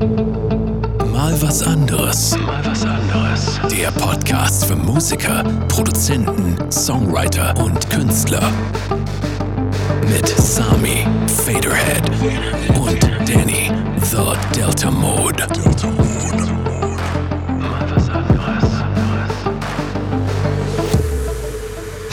[0.00, 2.34] Mal was anderes.
[2.38, 3.60] Mal was anderes.
[3.70, 8.50] Der Podcast für Musiker, Produzenten, Songwriter und Künstler.
[10.08, 11.06] Mit Sami,
[11.44, 12.08] Faderhead
[12.78, 15.46] und Danny, The Delta Mode.
[15.52, 16.52] Delta Mode.
[17.58, 18.64] Mal was anderes.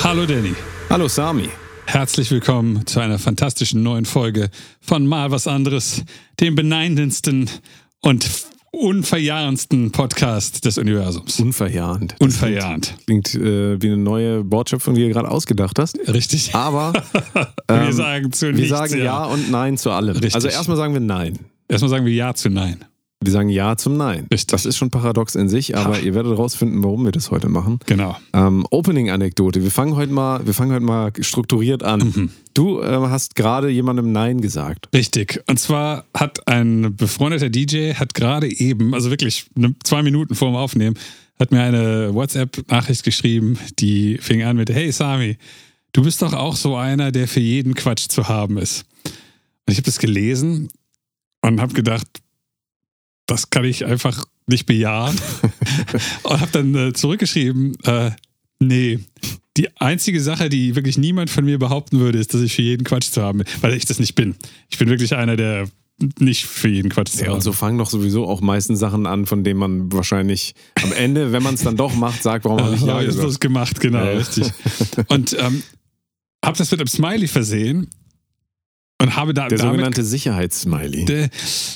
[0.03, 0.55] Hallo Danny.
[0.89, 1.49] Hallo Sami.
[1.89, 4.49] Herzlich willkommen zu einer fantastischen neuen Folge
[4.81, 6.03] von Mal was anderes,
[6.37, 7.49] dem beneidendsten
[8.01, 8.29] und
[8.71, 11.39] unverjahrensten Podcast des Universums.
[11.39, 12.11] Unverjährend.
[12.11, 12.93] Das Unverjährend.
[13.05, 15.97] Klingt, klingt äh, wie eine neue Wortschöpfung, die du gerade ausgedacht hast.
[16.09, 16.53] Richtig.
[16.53, 16.91] Aber
[17.33, 19.23] wir ähm, sagen zu wir nichts sagen ja.
[19.23, 20.17] und Nein zu allem.
[20.17, 20.35] Richtig.
[20.35, 21.39] Also erstmal sagen wir Nein.
[21.69, 22.83] Erstmal sagen wir Ja zu Nein.
[23.27, 24.25] Wir sagen Ja zum Nein.
[24.31, 24.47] Richtig.
[24.47, 27.77] Das ist schon paradox in sich, aber ihr werdet herausfinden, warum wir das heute machen.
[27.85, 28.15] Genau.
[28.31, 29.63] Ähm, Opening-Anekdote.
[29.63, 31.99] Wir fangen heute mal, wir fangen heute mal strukturiert an.
[32.15, 32.29] Mhm.
[32.53, 34.87] Du äh, hast gerade jemandem Nein gesagt.
[34.93, 35.43] Richtig.
[35.45, 40.47] Und zwar hat ein befreundeter DJ, hat gerade eben, also wirklich ne- zwei Minuten vor
[40.49, 40.95] dem Aufnehmen,
[41.37, 45.37] hat mir eine WhatsApp-Nachricht geschrieben, die fing an mit, hey Sami,
[45.91, 48.85] du bist doch auch so einer, der für jeden Quatsch zu haben ist.
[49.65, 50.69] Und ich habe das gelesen
[51.41, 52.07] und habe gedacht,
[53.27, 55.15] das kann ich einfach nicht bejahen.
[56.23, 58.11] und habe dann äh, zurückgeschrieben, äh,
[58.59, 58.99] nee,
[59.57, 62.83] die einzige Sache, die wirklich niemand von mir behaupten würde, ist, dass ich für jeden
[62.83, 64.35] Quatsch zu haben bin, weil ich das nicht bin.
[64.69, 65.67] Ich bin wirklich einer, der
[66.19, 67.35] nicht für jeden Quatsch zu Ja, haben.
[67.35, 71.31] und so fangen doch sowieso auch meistens Sachen an, von denen man wahrscheinlich am Ende,
[71.31, 73.27] wenn man es dann doch macht, sagt, warum habe ich Ja, jetzt gesagt.
[73.27, 74.11] das gemacht, genau, ja.
[74.11, 74.51] richtig.
[75.07, 75.63] Und ähm,
[76.45, 77.87] habe das mit einem Smiley versehen
[78.99, 81.05] und habe da Der sogenannte Sicherheitssmiley.
[81.05, 81.29] Der,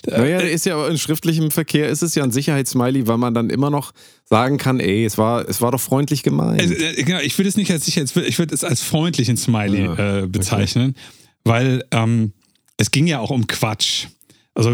[0.07, 3.49] Naja, der ist ja in schriftlichem Verkehr ist es ja ein Sicherheitssmiley, weil man dann
[3.49, 3.91] immer noch
[4.25, 6.59] sagen kann, ey, es war, es war doch freundlich gemeint.
[6.61, 9.85] Also, äh, genau, ich würde es nicht als sicher, ich würde es als freundlichen Smiley
[9.85, 10.95] Ja, äh, bezeichnen,
[11.43, 12.33] weil ähm,
[12.77, 14.07] es ging ja auch um Quatsch.
[14.55, 14.71] Also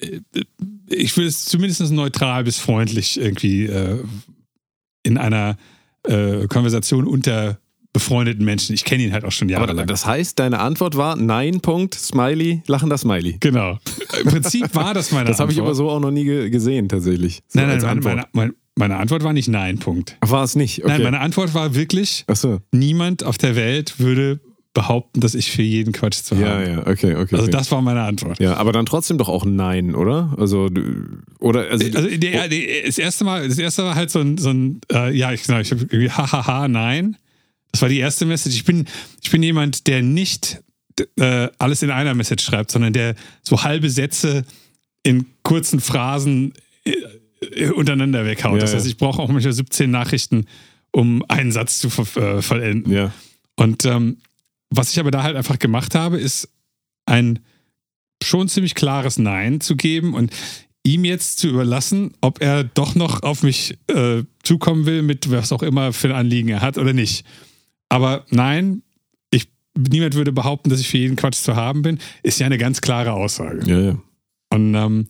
[0.00, 0.20] äh,
[0.88, 4.02] ich würde es zumindest neutral bis freundlich irgendwie äh,
[5.04, 5.56] in einer
[6.02, 7.58] äh, Konversation unter
[7.96, 8.74] befreundeten Menschen.
[8.74, 9.86] Ich kenne ihn halt auch schon aber jahrelang.
[9.86, 13.38] das heißt, deine Antwort war Nein, Punkt, Smiley, lachender Smiley.
[13.40, 13.78] genau.
[14.22, 15.68] Im Prinzip war das meine Das habe ich Antwort.
[15.70, 17.40] aber so auch noch nie ge gesehen, tatsächlich.
[17.48, 18.14] So Nein, nein, meine, Antwort.
[18.14, 20.16] meine, meine, meine Antwort war nicht Nein, Punkt.
[20.20, 20.84] Ach, war es nicht?
[20.84, 20.92] Okay.
[20.92, 22.60] Nein, meine Antwort war wirklich, Achso.
[22.72, 24.40] niemand auf der Welt würde
[24.74, 26.66] behaupten, dass ich für jeden Quatsch zu Ja, haben.
[26.70, 27.36] ja, okay, okay.
[27.36, 28.38] Also das war meine Antwort.
[28.38, 30.34] ja, aber dann trotzdem doch auch Nein, oder?
[30.36, 30.68] Also,
[31.40, 34.50] oder, also, Also der, der, das erste Mal, das erste war halt so ein, so
[34.50, 37.16] ein äh, ja, ich, genau, ich habe irgendwie hahaha, nein.
[37.72, 38.56] Das war die erste Message.
[38.56, 38.86] Ich bin,
[39.22, 40.62] ich bin jemand, der nicht
[41.18, 44.44] äh, alles in einer Message schreibt, sondern der so halbe Sätze
[45.02, 46.92] in kurzen Phrasen äh,
[47.40, 48.54] äh, untereinander weghaut.
[48.54, 50.46] Ja, das heißt, ich brauche auch manchmal 17 Nachrichten,
[50.90, 52.92] um einen Satz zu ver äh, vollenden.
[52.92, 53.12] ja.
[53.56, 54.18] Und ähm,
[54.70, 56.48] was ich aber da halt einfach gemacht habe, ist
[57.06, 57.38] ein
[58.22, 60.32] schon ziemlich klares Nein zu geben und
[60.82, 65.52] ihm jetzt zu überlassen, ob er doch noch auf mich äh, zukommen will, mit was
[65.52, 67.24] auch immer für ein Anliegen er hat oder nicht.
[67.88, 68.82] Aber nein,
[69.30, 72.58] ich, niemand würde behaupten, dass ich für jeden Quatsch zu haben bin, ist ja eine
[72.58, 73.68] ganz klare Aussage.
[73.70, 73.98] Ja, ja.
[74.50, 75.06] Und ähm,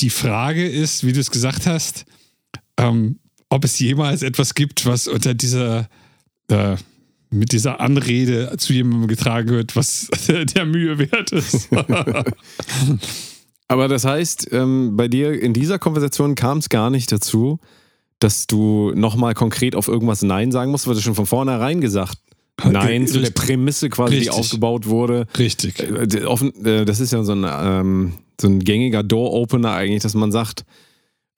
[0.00, 2.04] die Frage ist, wie du es gesagt hast,
[2.76, 5.88] ähm, ob es jemals etwas gibt, was unter dieser,
[6.48, 6.76] äh,
[7.30, 11.68] mit dieser Anrede zu jemandem getragen wird, was der Mühe wert ist.
[13.68, 17.58] Aber das heißt, ähm, bei dir in dieser Konversation kam es gar nicht dazu,
[18.22, 22.18] dass du nochmal konkret auf irgendwas Nein sagen musst, weil du schon von vornherein gesagt
[22.64, 23.30] Nein zu der.
[23.30, 24.34] Prämisse quasi, die Richtig.
[24.38, 25.26] aufgebaut wurde.
[25.38, 25.80] Richtig.
[25.80, 30.14] Äh, die- äh, das ist ja so ein, ähm, so ein gängiger Door-Opener eigentlich, dass
[30.14, 30.64] man sagt,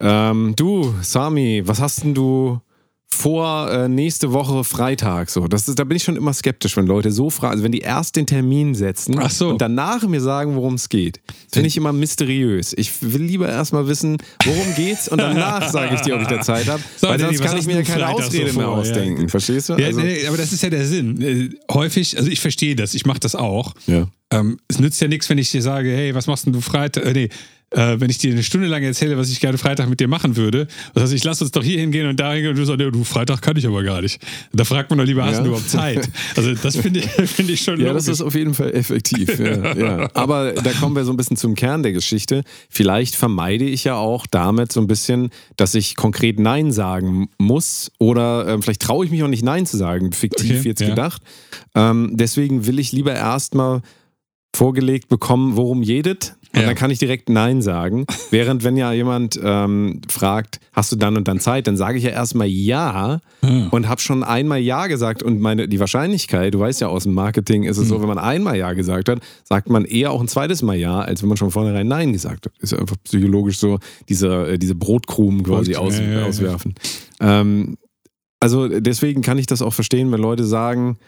[0.00, 2.60] ähm, du, Sami, was hast denn du
[3.14, 5.30] vor äh, nächste Woche Freitag?
[5.30, 7.72] So, das ist, da bin ich schon immer skeptisch, wenn Leute so fragen, also wenn
[7.72, 9.48] die erst den Termin setzen so.
[9.50, 11.20] und danach mir sagen, worum es geht.
[11.52, 12.74] Finde ich immer mysteriös.
[12.76, 16.40] Ich will lieber erstmal wissen, worum geht's und danach sage ich dir, ob ich da
[16.40, 16.82] Zeit habe.
[16.96, 18.62] So, weil sonst kann ich mir ja keine Freitag so Ausrede mehr vor?
[18.62, 18.68] Ja.
[18.80, 19.28] ausdenken.
[19.28, 19.74] Verstehst du?
[19.74, 21.20] Ja, Also- nee, aber das ist ja der Sinn.
[21.22, 23.74] Äh, häufig, also ich verstehe das, ich mache das auch.
[23.86, 24.06] ja.
[24.30, 27.04] Ähm, es nützt ja nichts, wenn ich dir sage, hey, was machst denn du Freitag?
[27.04, 27.28] Äh, nee,
[27.74, 30.36] äh, wenn ich dir eine Stunde lang erzähle, was ich gerne Freitag mit dir machen
[30.36, 30.66] würde.
[30.94, 33.04] Das heißt, ich lass uns doch hier hingehen und da hingehen und du sagst, du,
[33.04, 34.20] Freitag kann ich aber gar nicht.
[34.52, 35.40] Da fragt man doch lieber, hast Ja.
[35.42, 36.08] du überhaupt Zeit?
[36.36, 38.20] Also das finde ich, finde ich schon Ja, das logisch.
[38.20, 39.38] ist auf jeden Fall effektiv.
[39.38, 40.10] Ja, ja.
[40.14, 42.42] Aber da kommen wir so ein bisschen zum Kern der Geschichte.
[42.70, 47.90] Vielleicht vermeide ich ja auch damit so ein bisschen, dass ich konkret Nein sagen muss
[47.98, 51.22] oder ähm, vielleicht traue ich mich auch nicht Nein zu sagen, fiktiv Okay, jetzt gedacht.
[51.74, 53.82] Ähm, deswegen will ich lieber erstmal
[54.56, 56.36] vorgelegt bekommen, worum jedet.
[56.54, 56.66] Und Ja.
[56.68, 58.06] dann kann ich direkt Nein sagen.
[58.30, 62.04] Während wenn ja jemand ähm, fragt, hast du dann und dann Zeit, dann sage ich
[62.04, 63.68] ja erstmal Ja Hm.
[63.70, 65.24] und habe schon einmal Ja gesagt.
[65.24, 67.88] Und meine, die Wahrscheinlichkeit, du weißt ja aus dem Marketing, ist es Hm.
[67.88, 71.00] so, wenn man einmal Ja gesagt hat, sagt man eher auch ein zweites Mal Ja,
[71.00, 72.52] als wenn man schon vornherein Nein gesagt hat.
[72.60, 76.74] Ist ja einfach psychologisch so, diese, äh, diese Brotkrumen quasi Brot- aus, ja, auswerfen.
[77.20, 77.76] Ähm,
[78.38, 80.98] also deswegen kann ich das auch verstehen, wenn Leute sagen,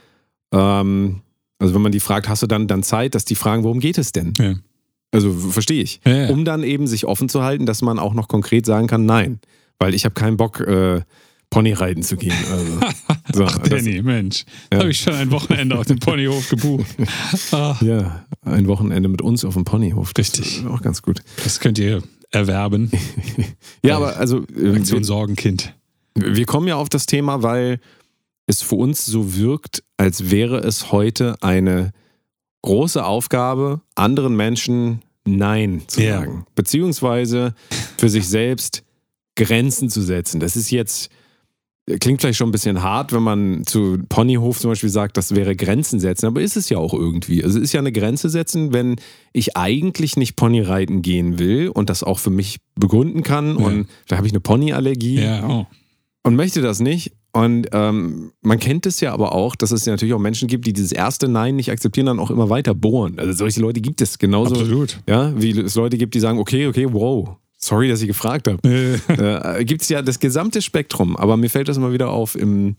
[0.52, 1.20] ähm,
[1.58, 3.98] also wenn man die fragt, hast du dann, dann Zeit, dass die fragen, worum geht
[3.98, 4.32] es denn?
[4.38, 4.54] Ja.
[5.12, 6.00] Also verstehe ich.
[6.04, 6.28] Ja, ja.
[6.28, 9.40] Um dann eben sich offen zu halten, dass man auch noch konkret sagen kann, nein.
[9.78, 11.00] Weil ich habe keinen Bock, äh,
[11.50, 12.34] Pony reiten zu gehen.
[12.50, 12.72] Also,
[13.34, 14.44] so, Ach, das, Danny, Mensch.
[14.72, 14.80] Ja.
[14.80, 16.86] Habe ich schon ein Wochenende auf dem Ponyhof gebucht.
[17.52, 20.12] Ah, ja, ein Wochenende mit uns auf dem Ponyhof.
[20.14, 20.64] Das Richtig.
[20.66, 21.22] Auch ganz gut.
[21.44, 22.90] das könnt ihr erwerben.
[23.82, 25.72] Ja, aber also äh, Aktion Sorgenkind.
[26.14, 27.78] wir kommen ja auf das Thema, weil
[28.46, 31.92] es für uns so wirkt, als wäre es heute eine
[32.62, 36.20] große Aufgabe, anderen Menschen Nein zu Ja.
[36.20, 36.46] sagen.
[36.54, 37.54] Beziehungsweise
[37.98, 38.84] für sich selbst
[39.36, 40.38] Grenzen zu setzen.
[40.40, 41.10] Das ist jetzt,
[42.00, 45.54] klingt vielleicht schon ein bisschen hart, wenn man zu Ponyhof zum Beispiel sagt, das wäre
[45.56, 47.42] Grenzen setzen, aber ist es ja auch irgendwie.
[47.44, 48.96] Also es ist ja eine Grenze setzen, wenn
[49.32, 53.66] ich eigentlich nicht Ponyreiten gehen will und das auch für mich begründen kann Ja.
[53.66, 55.66] und da habe ich eine Ponyallergie Ja, oh.
[56.22, 57.12] und möchte das nicht.
[57.36, 60.66] Und ähm, man kennt es ja aber auch, dass es ja natürlich auch Menschen gibt,
[60.66, 63.18] die dieses erste Nein nicht akzeptieren, dann auch immer weiter bohren.
[63.18, 64.54] Also solche Leute gibt es genauso.
[64.54, 65.00] absolut.
[65.06, 68.58] Ja, wie es Leute gibt, die sagen, okay, okay, wow, sorry, dass ich gefragt habe.
[69.08, 72.76] Äh, gibt es ja das gesamte Spektrum, aber mir fällt das immer wieder auf im,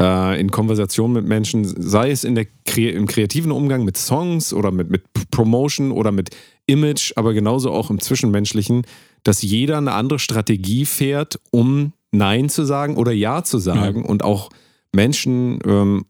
[0.00, 2.46] äh, in Konversationen mit Menschen, sei es in der
[2.76, 5.02] im kreativen Umgang mit Songs oder mit, mit
[5.32, 6.30] Promotion oder mit
[6.66, 8.86] Image, aber genauso auch im Zwischenmenschlichen,
[9.24, 14.24] dass jeder eine andere Strategie fährt, um Nein zu sagen oder Ja zu sagen und
[14.24, 14.50] auch
[14.92, 16.06] Menschen ähm,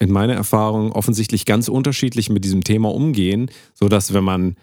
[0.00, 4.56] in meiner Erfahrung offensichtlich ganz unterschiedlich mit diesem Thema umgehen, sodass wenn man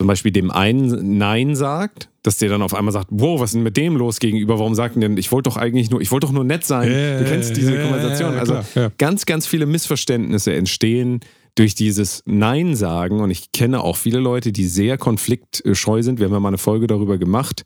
[0.00, 3.56] zum Beispiel dem einen Nein sagt, dass der dann auf einmal sagt, wow, was ist
[3.56, 4.58] denn mit dem los gegenüber?
[4.58, 6.88] Warum sagt denn, ich wollte doch eigentlich nur, ich wollte doch nur nett sein.
[6.88, 8.32] du kennst diese ja, Konversation.
[8.32, 8.92] ja, also klar, ja.
[8.96, 11.20] ganz, ganz viele Missverständnisse entstehen
[11.54, 13.20] durch dieses Nein sagen.
[13.20, 16.18] Und ich kenne auch viele Leute, die sehr konfliktscheu sind.
[16.18, 17.64] Wir haben ja mal eine Folge darüber gemacht,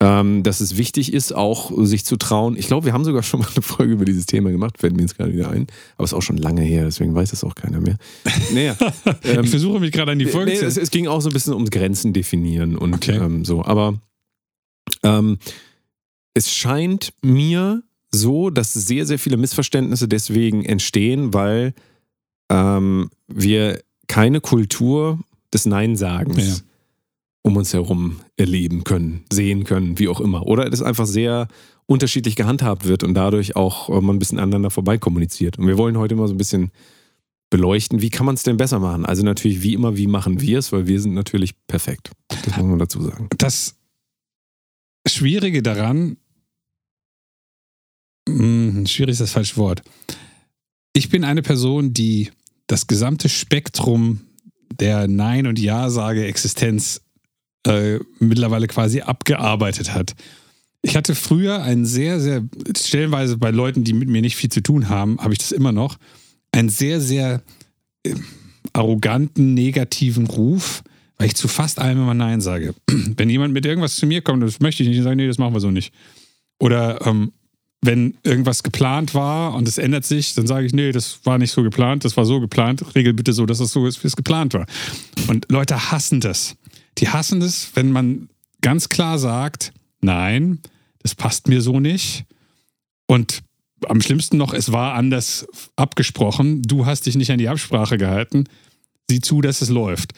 [0.00, 2.56] ähm, dass es wichtig ist, auch sich zu trauen.
[2.56, 5.02] Ich glaube, wir haben sogar schon mal eine Folge über dieses Thema gemacht, fällt mir
[5.02, 5.66] jetzt gerade wieder ein.
[5.96, 7.96] Aber es ist auch schon lange her, deswegen weiß es auch keiner mehr.
[8.52, 8.76] Naja,
[9.24, 11.30] ähm, ich versuche mich gerade an die Folge nee, zu es, es ging auch so
[11.30, 13.16] ein bisschen ums Grenzen definieren und Okay.
[13.16, 13.64] ähm, so.
[13.64, 13.94] Aber
[15.02, 15.38] ähm,
[16.34, 21.74] es scheint mir so, dass sehr, sehr viele Missverständnisse deswegen entstehen, weil
[22.50, 25.18] ähm, wir keine Kultur
[25.52, 26.54] des Nein-Sagens Ja.
[27.44, 30.46] Um uns herum erleben können, sehen können, wie auch immer.
[30.46, 31.46] Oder es einfach sehr
[31.86, 35.58] unterschiedlich gehandhabt wird und dadurch auch äh, man ein bisschen aneinander vorbei kommuniziert.
[35.58, 36.72] Und wir wollen heute mal so ein bisschen
[37.50, 39.04] beleuchten, wie kann man es denn besser machen?
[39.04, 42.10] Also natürlich wie immer, wie machen wir es, weil wir sind natürlich perfekt.
[42.28, 43.28] Das muss man dazu sagen.
[43.36, 43.76] das
[45.06, 46.16] Schwierige daran,
[48.28, 49.82] Hm, schwierig ist das falsche Wort.
[50.92, 52.30] Ich bin eine Person, die
[52.66, 54.20] das gesamte Spektrum
[54.80, 57.02] der Nein- und Ja-Sage-Existenz
[57.66, 60.14] äh, mittlerweile quasi abgearbeitet hat.
[60.82, 62.44] Ich hatte früher einen sehr, sehr,
[62.76, 65.72] stellenweise bei Leuten, die mit mir nicht viel zu tun haben, habe ich das immer
[65.72, 65.96] noch,
[66.52, 67.42] einen sehr, sehr
[68.04, 68.14] äh,
[68.72, 70.82] arroganten, negativen Ruf,
[71.16, 72.74] weil ich zu fast allem immer Nein sage.
[73.16, 75.28] Wenn jemand mit irgendwas zu mir kommt, das möchte ich nicht, dann sage ich, nee,
[75.28, 75.92] das machen wir so nicht.
[76.58, 77.32] Oder ähm,
[77.84, 81.52] wenn irgendwas geplant war und es ändert sich, dann sage ich, nee, das war nicht
[81.52, 82.94] so geplant, das war so geplant.
[82.94, 84.66] Regel bitte so, dass es so ist, wie es geplant war.
[85.28, 86.56] Und Leute hassen das.
[86.98, 88.28] Die hassen das, wenn man
[88.60, 90.60] ganz klar sagt, nein,
[91.00, 92.24] das passt mir so nicht.
[93.06, 93.42] Und
[93.86, 98.44] am schlimmsten noch, es war anders abgesprochen, du hast dich nicht an die Absprache gehalten,
[99.10, 100.12] sieh zu, dass es läuft.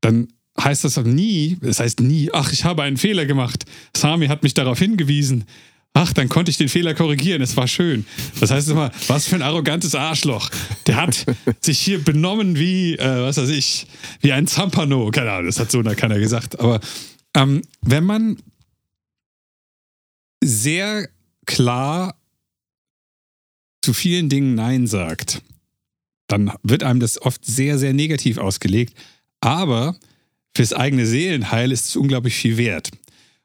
[0.00, 0.28] Dann
[0.60, 3.64] heißt das nie, das heißt nie, ach, ich habe einen Fehler gemacht.
[3.96, 5.44] Sami hat mich darauf hingewiesen.
[5.94, 8.06] Ach, dann konnte ich den Fehler korrigieren, es war schön.
[8.40, 10.50] Das heißt immer, was für ein arrogantes Arschloch.
[10.86, 11.26] Der hat
[11.60, 13.86] sich hier benommen wie, äh, was weiß ich,
[14.20, 15.10] wie ein Zampano.
[15.10, 16.58] Keine Ahnung, das hat so keiner gesagt.
[16.60, 16.80] Aber
[17.34, 18.38] ähm, wenn man
[20.42, 21.08] sehr
[21.46, 22.14] klar
[23.82, 25.42] zu vielen Dingen Nein sagt,
[26.26, 28.94] dann wird einem das oft sehr, sehr negativ ausgelegt.
[29.40, 29.96] Aber
[30.56, 32.90] fürs eigene Seelenheil ist es unglaublich viel wert.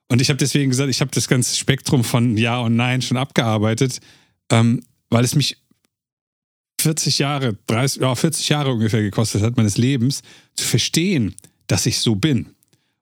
[0.10, 3.18] Und ich habe deswegen gesagt, ich habe das ganze Spektrum von Ja und Nein schon
[3.18, 4.00] abgearbeitet,
[4.50, 5.58] ähm, weil es mich
[6.82, 10.22] 40 Jahre, 30, ja, 40 Jahre ungefähr gekostet hat, meines Lebens,
[10.56, 11.36] zu verstehen,
[11.68, 12.48] dass ich so bin.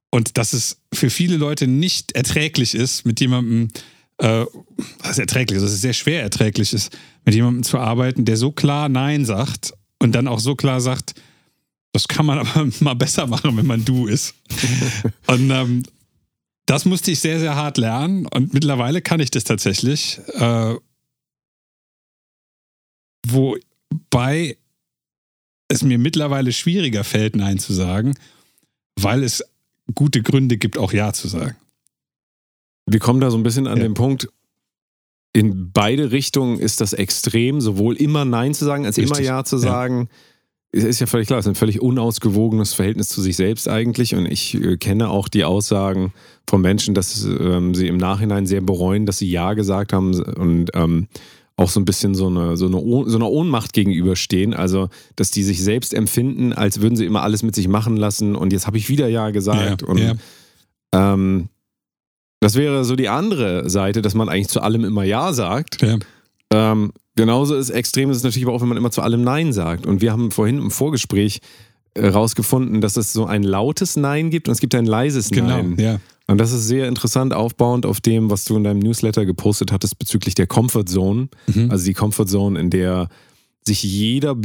[0.10, 3.68] Und dass es für viele Leute nicht erträglich ist, mit jemandem,
[4.18, 4.46] äh,
[5.00, 8.52] was ist erträglich, dass es sehr schwer erträglich ist, mit jemandem zu arbeiten, der so
[8.52, 11.14] klar Nein sagt und dann auch so klar sagt,
[11.92, 14.36] Das kann man aber mal besser machen, wenn man du ist.
[15.28, 15.84] und ähm,
[16.66, 20.20] das musste ich sehr, sehr hart lernen und mittlerweile kann ich das tatsächlich.
[20.34, 20.76] Äh,
[23.28, 24.58] wobei
[25.68, 28.14] es mir mittlerweile schwieriger fällt, Nein zu sagen,
[29.00, 29.44] weil es
[29.94, 31.56] gute Gründe gibt, auch Ja zu sagen.
[32.88, 33.84] Wir kommen da so ein bisschen an Ja.
[33.84, 34.30] den Punkt,
[35.34, 39.26] in beide Richtungen ist das extrem, sowohl immer Nein zu sagen, als immer Richtig.
[39.26, 39.62] Ja zu Ja.
[39.62, 40.08] sagen.
[40.12, 40.35] Es
[40.84, 44.16] ist ja völlig klar, es ist ein völlig unausgewogenes Verhältnis zu sich selbst eigentlich.
[44.16, 46.14] Und ich äh, kenne auch die Aussagen
[46.48, 50.72] von Menschen, dass ähm, sie im Nachhinein sehr bereuen, dass sie Ja gesagt haben und
[50.74, 51.08] ähm,
[51.58, 54.54] auch so ein bisschen so eine, so, eine, Oh- so eine Ohnmacht gegenüberstehen.
[54.54, 58.36] Also, dass die sich selbst empfinden, als würden sie immer alles mit sich machen lassen
[58.36, 59.82] und jetzt habe ich wieder Ja gesagt.
[59.82, 60.14] Ja, und ja.
[60.94, 61.48] ähm,
[62.42, 65.82] das wäre so die andere Seite, dass man eigentlich zu allem immer Ja sagt.
[65.82, 65.98] Ja.
[66.52, 69.54] Ähm, genauso ist extrem ist es natürlich aber auch, wenn man immer zu allem Nein
[69.54, 69.86] sagt.
[69.86, 71.40] Und wir haben vorhin im Vorgespräch
[71.98, 75.76] herausgefunden, dass es so ein lautes Nein gibt und es gibt ein leises Genau, Nein.
[75.78, 76.00] ja.
[76.28, 80.00] Und das ist sehr interessant aufbauend auf dem, was du in deinem Newsletter gepostet hattest
[80.00, 81.30] bezüglich der Comfort Zone.
[81.48, 81.70] Mhm.
[81.70, 83.10] Also die Comfort Zone, in der
[83.64, 84.36] sich jeder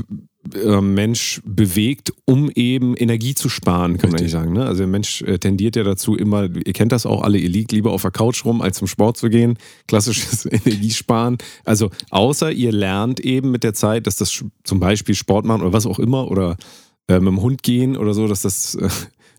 [0.55, 4.35] äh, Mensch bewegt, um eben Energie zu sparen, kann man Richtig.
[4.37, 4.53] eigentlich sagen.
[4.55, 4.67] Ne?
[4.67, 7.73] Also der Mensch äh, tendiert ja dazu immer, ihr kennt das auch alle, ihr liegt
[7.73, 9.59] lieber auf der Couch rum, als zum Sport zu gehen.
[9.87, 11.39] Klassisches Energiesparen.
[11.65, 15.73] Also außer ihr lernt eben mit der Zeit, dass das zum Beispiel Sport machen oder
[15.73, 16.57] was auch immer oder
[17.07, 18.75] äh, mit dem Hund gehen oder so, dass das...
[18.75, 18.89] Äh,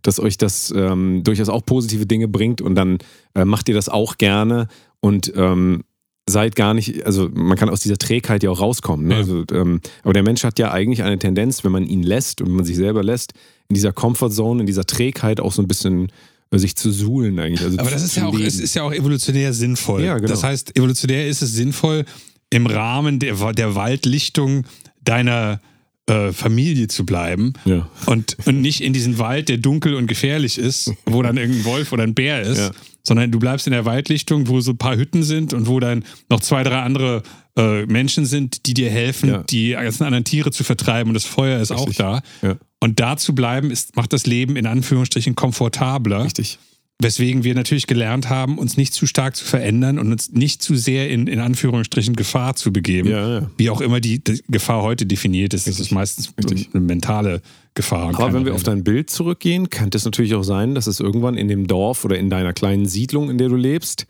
[0.03, 2.98] dass euch das ähm, durchaus auch positive Dinge bringt und dann
[3.36, 4.67] äh, macht ihr das auch gerne
[5.00, 5.84] und ähm,
[6.28, 9.08] seid gar nicht, also man kann aus dieser Trägheit ja auch rauskommen.
[9.08, 9.13] Ne?
[9.16, 9.20] Ja.
[9.20, 12.48] Also, ähm, aber der Mensch hat ja eigentlich eine Tendenz, wenn man ihn lässt und
[12.48, 13.34] wenn man sich selber lässt,
[13.70, 16.12] in dieser Comfortzone, in dieser Trägheit auch so ein bisschen
[16.51, 17.62] äh, sich zu suhlen eigentlich.
[17.62, 20.04] Also Aber das ist ja auch, es ist ja auch evolutionär sinnvoll.
[20.04, 20.28] Ja, genau.
[20.28, 22.06] Das heißt, evolutionär ist es sinnvoll,
[22.50, 24.66] im Rahmen der, der Waldlichtung
[25.04, 25.62] deiner
[26.08, 27.90] äh, Familie zu bleiben ja.
[28.06, 31.92] und, und nicht in diesen Wald, der dunkel und gefährlich ist, wo dann irgendein Wolf
[31.94, 32.72] oder ein Bär ist, Ja.
[33.03, 36.03] Sondern du bleibst in der Waldlichtung, wo so ein paar Hütten sind und wo dann
[36.29, 37.24] noch zwei, drei andere
[37.58, 39.43] äh, Menschen sind, die dir helfen, Ja.
[39.43, 42.01] die ganzen anderen Tiere zu vertreiben und das Feuer ist Richtig.
[42.01, 42.48] auch da.
[42.48, 42.55] Ja.
[42.79, 46.24] Und da zu bleiben, ist, macht das Leben in Anführungsstrichen komfortabler.
[46.24, 46.58] Richtig.
[47.03, 50.75] Weswegen wir natürlich gelernt haben, uns nicht zu stark zu verändern und uns nicht zu
[50.75, 53.10] sehr in, in Anführungsstrichen Gefahr zu begeben.
[53.10, 53.51] Ja, ja.
[53.58, 55.67] Wie auch immer die, die Gefahr heute definiert ist.
[55.67, 56.70] Das ist meistens Richtig.
[56.74, 57.41] eine mentale
[57.74, 58.13] Gefahr.
[58.13, 61.38] Aber wenn wir auf dein Bild zurückgehen, könnte es natürlich auch sein, dass es irgendwann
[61.38, 64.05] in dem Dorf oder in deiner kleinen Siedlung, in der du lebst,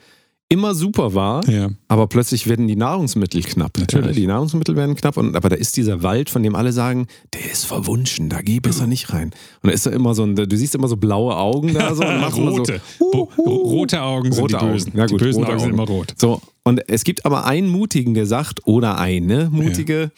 [0.51, 1.69] immer super war, Ja.
[1.87, 3.77] aber plötzlich werden die Nahrungsmittel knapp.
[3.79, 4.07] Natürlich.
[4.07, 7.07] Ja, die Nahrungsmittel werden knapp, und, aber da ist dieser Wald, von dem alle sagen,
[7.33, 9.31] der ist verwunschen, da geh besser nicht rein.
[9.63, 12.03] Und da ist da immer so ein, du siehst immer so blaue Augen da so.
[12.03, 12.81] Rote.
[12.99, 14.89] So, Bo- rote Augen sind Rote die bösen.
[14.91, 14.97] Augen.
[14.99, 15.79] Ja, gut, die bösen rote Augen sind Augen.
[15.79, 16.13] immer rot.
[16.17, 20.11] So, und es gibt aber einen Mutigen, der sagt, oder eine mutige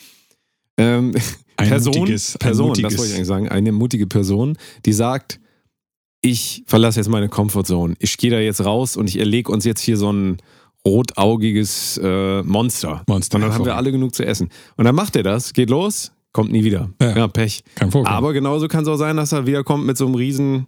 [0.78, 1.14] ähm,
[1.58, 5.40] Ein Person, mutiges- Person das mutiges- wollte ich eigentlich sagen, eine mutige Person, die sagt,
[6.26, 9.82] ich verlasse jetzt meine Comfortzone, ich gehe da jetzt raus und ich erlege uns jetzt
[9.82, 10.38] hier so ein
[10.86, 13.04] rotaugiges äh, Monster.
[13.08, 14.50] Monster, Und dann haben wir alle genug zu essen.
[14.78, 16.90] Und dann macht er das, geht los, kommt nie wieder.
[17.02, 17.16] Ja.
[17.18, 17.64] Ja, Pech.
[17.76, 18.16] Kein Vorkommen.
[18.16, 20.68] Aber genauso kann es auch sein, dass er wiederkommt mit so einem riesen,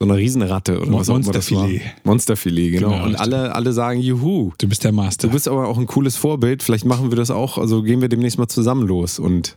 [0.00, 1.60] so einer Riesenratte oder Mon- was auch immer das war.
[1.60, 2.04] Monsterfilet.
[2.04, 2.90] Monsterfilet, genau.
[2.90, 4.52] Genau, und alle, alle sagen, juhu.
[4.58, 5.28] du bist der Master.
[5.28, 6.62] Du bist aber auch ein cooles Vorbild.
[6.62, 7.58] Vielleicht machen wir das auch.
[7.58, 9.18] Also gehen wir demnächst mal zusammen los.
[9.18, 9.56] Und,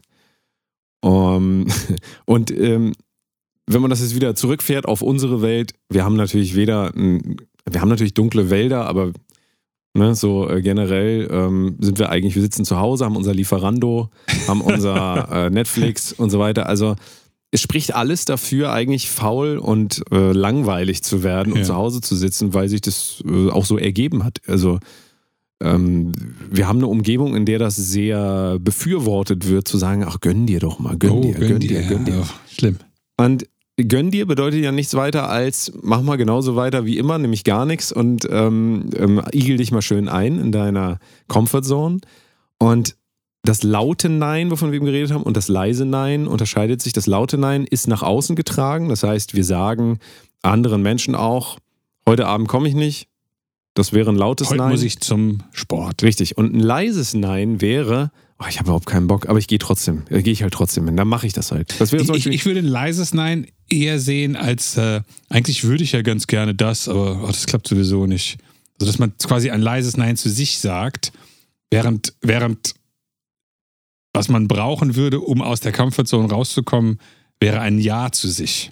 [1.03, 1.67] ähm,
[2.25, 2.93] und ähm,
[3.71, 7.37] wenn man das jetzt wieder zurückfährt auf unsere Welt, wir haben natürlich weder, ein,
[7.69, 9.11] wir haben natürlich dunkle Wälder, aber
[9.93, 14.09] ne, so äh, generell ähm, sind wir eigentlich, wir sitzen zu Hause, haben unser Lieferando,
[14.47, 16.65] haben unser äh, Netflix und so weiter.
[16.65, 16.95] Also
[17.51, 21.65] es spricht alles dafür, eigentlich faul und äh, langweilig zu werden und Ja.
[21.65, 24.39] zu Hause zu sitzen, weil sich das äh, auch so ergeben hat.
[24.47, 24.79] Also
[25.61, 26.13] ähm,
[26.49, 30.59] wir haben eine Umgebung, in der das sehr befürwortet wird, zu sagen, ach, gönn dir
[30.59, 32.21] doch mal, gönn dir, gönn, dir, gönn dir.
[32.23, 32.77] Oh, schlimm.
[33.17, 33.45] Und
[33.87, 37.65] gönn dir bedeutet ja nichts weiter als, mach mal genauso weiter wie immer, nämlich gar
[37.65, 41.99] nichts und ähm, ähm, igel dich mal schön ein in deiner Comfortzone.
[42.57, 42.95] Und
[43.43, 46.93] das laute Nein, wovon wir eben geredet haben, und das leise Nein unterscheidet sich.
[46.93, 48.89] Das laute Nein ist nach außen getragen.
[48.89, 49.99] Das heißt, wir sagen
[50.41, 51.57] anderen Menschen auch,
[52.05, 53.07] heute Abend komme ich nicht.
[53.73, 54.71] Das wäre ein lautes Heute Nein.
[54.71, 56.03] muss ich zum Sport.
[56.03, 56.37] Richtig.
[56.37, 60.03] Und ein leises Nein wäre, oh, ich habe überhaupt keinen Bock, aber ich gehe trotzdem.
[60.09, 60.97] Äh, Gehe ich halt trotzdem hin.
[60.97, 61.79] Dann mache ich das halt.
[61.79, 66.01] Das Ich, ich würde ein leises Nein eher sehen als, äh, eigentlich würde ich ja
[66.01, 68.37] ganz gerne das, aber oh, das klappt sowieso nicht.
[68.79, 71.11] Also, dass man quasi ein leises Nein zu sich sagt,
[71.69, 72.73] während, während
[74.13, 76.99] was man brauchen würde, um aus der Comfortzone rauszukommen,
[77.39, 78.71] wäre ein Ja zu sich.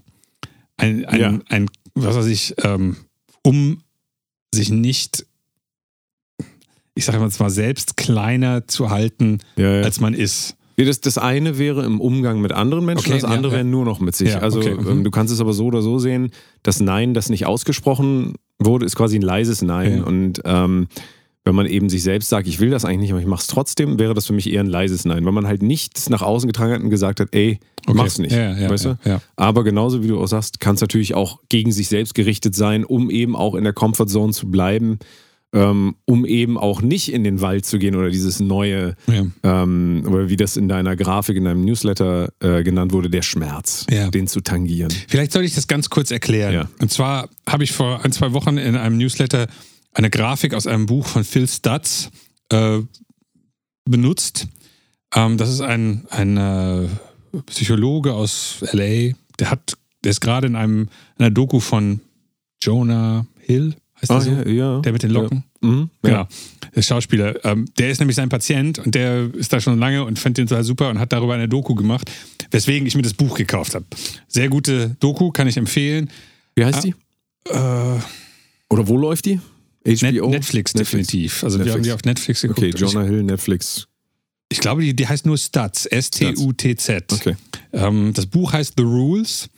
[0.77, 1.39] Ein, ein, Ja.
[1.49, 2.97] ein was weiß ich, ähm,
[3.43, 3.81] um
[4.53, 5.25] sich nicht,
[6.97, 9.81] ich sage jetzt mal, selbst kleiner zu halten, ja, ja.
[9.83, 10.55] als man ist.
[10.75, 13.99] Das, das eine wäre im Umgang mit anderen Menschen, Okay, das andere ja, nur noch
[13.99, 14.35] mit sich.
[14.35, 14.87] Also okay, mhm.
[14.87, 18.85] ähm, du kannst es aber so oder so sehen, das Nein, das nicht ausgesprochen wurde,
[18.85, 20.03] ist quasi ein leises Nein.
[20.03, 20.87] Und ähm,
[21.45, 23.97] wenn man eben sich selbst sagt, ich will das eigentlich nicht, aber ich mach's trotzdem,
[23.97, 25.25] wäre das für mich eher ein leises Nein.
[25.25, 27.97] Wenn man halt nichts nach außen getragen hat und gesagt hat, ey, Okay.
[27.97, 28.33] mach's nicht.
[28.33, 29.21] Ja, ja, weißt ja, du?
[29.37, 32.83] Aber genauso wie du auch sagst, kann es natürlich auch gegen sich selbst gerichtet sein,
[32.83, 34.99] um eben auch in der Comfortzone zu bleiben,
[35.57, 39.25] ähm, um eben auch nicht in den Wald zu gehen oder dieses neue, Ja.
[39.63, 43.85] ähm, oder wie das in deiner Grafik, in deinem Newsletter äh, genannt wurde, der Schmerz,
[43.89, 44.09] Ja.
[44.11, 44.91] den zu tangieren.
[45.07, 46.53] Vielleicht soll ich das ganz kurz erklären.
[46.53, 46.69] Ja.
[46.79, 49.47] Und zwar habe ich vor ein, zwei Wochen in einem Newsletter
[49.93, 52.09] eine Grafik aus einem Buch von Phil Stutz
[52.49, 52.79] äh,
[53.85, 54.47] benutzt.
[55.15, 56.87] Ähm, das ist ein, ein äh,
[57.47, 59.73] Psychologe aus LA, der hat,
[60.03, 60.81] der ist gerade in einem
[61.17, 62.01] in einer Doku von
[62.61, 64.31] Jonah Hill, heißt der Ah, so?
[64.31, 64.79] ja, ja.
[64.81, 65.43] Der mit den Locken.
[65.61, 66.09] Mhm, ja.
[66.09, 66.27] Genau.
[66.75, 67.43] Der Schauspieler.
[67.45, 70.47] Ähm, der ist nämlich sein Patient und der ist da schon lange und fand den
[70.47, 72.11] total super und hat darüber eine Doku gemacht,
[72.51, 73.85] weswegen ich mir das Buch gekauft habe.
[74.27, 76.09] Sehr gute Doku, kann ich empfehlen.
[76.55, 76.95] Wie heißt die?
[77.49, 77.99] Äh,
[78.69, 79.39] Oder wo läuft die?
[79.85, 80.29] HBO?
[80.29, 81.43] Netflix definitiv.
[81.43, 81.75] Also wir Netflix.
[81.75, 82.59] haben die auf Netflix geguckt.
[82.59, 83.87] Okay, Jonah Hill, Netflix.
[84.49, 85.87] Ich, glaube, die, die heißt nur Stutz.
[85.89, 87.13] S-T-U-T-Z.
[87.13, 87.35] Okay.
[87.73, 89.49] Ähm, das Buch heißt The Rules.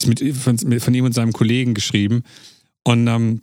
[0.00, 2.24] Ist mit, von, von ihm und seinem Kollegen geschrieben.
[2.82, 3.42] Und ähm,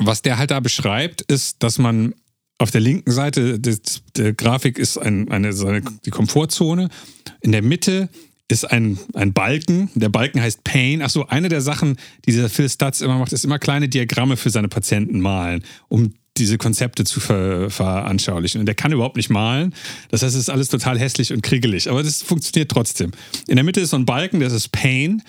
[0.00, 2.14] was der halt da beschreibt, ist, dass man
[2.58, 6.88] auf der linken Seite der Grafik ist ein, eine, so eine, die Komfortzone.
[7.42, 8.08] In der Mitte
[8.48, 9.90] ist ein, ein Balken.
[9.94, 11.02] Der Balken heißt Pain.
[11.02, 14.50] Achso, eine der Sachen, die dieser Phil Stutz immer macht, ist immer kleine Diagramme für
[14.50, 18.60] seine Patienten malen, um diese Konzepte zu ver veranschaulichen.
[18.60, 19.74] Und der kann überhaupt nicht malen.
[20.10, 21.90] Das heißt, es ist alles total hässlich und kriegelig.
[21.90, 23.10] Aber das funktioniert trotzdem.
[23.48, 25.22] In der Mitte ist so ein Balken, das ist Pain.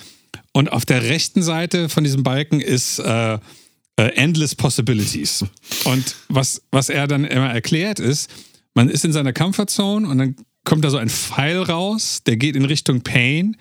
[0.51, 3.39] Und auf der rechten Seite von diesem Balken ist äh,
[3.97, 5.45] äh, Endless Possibilities.
[5.83, 8.29] Und was, was er dann immer erklärt ist,
[8.73, 12.55] man ist in seiner Comfortzone und dann kommt da so ein Pfeil raus, der geht
[12.55, 13.57] in Richtung Pain,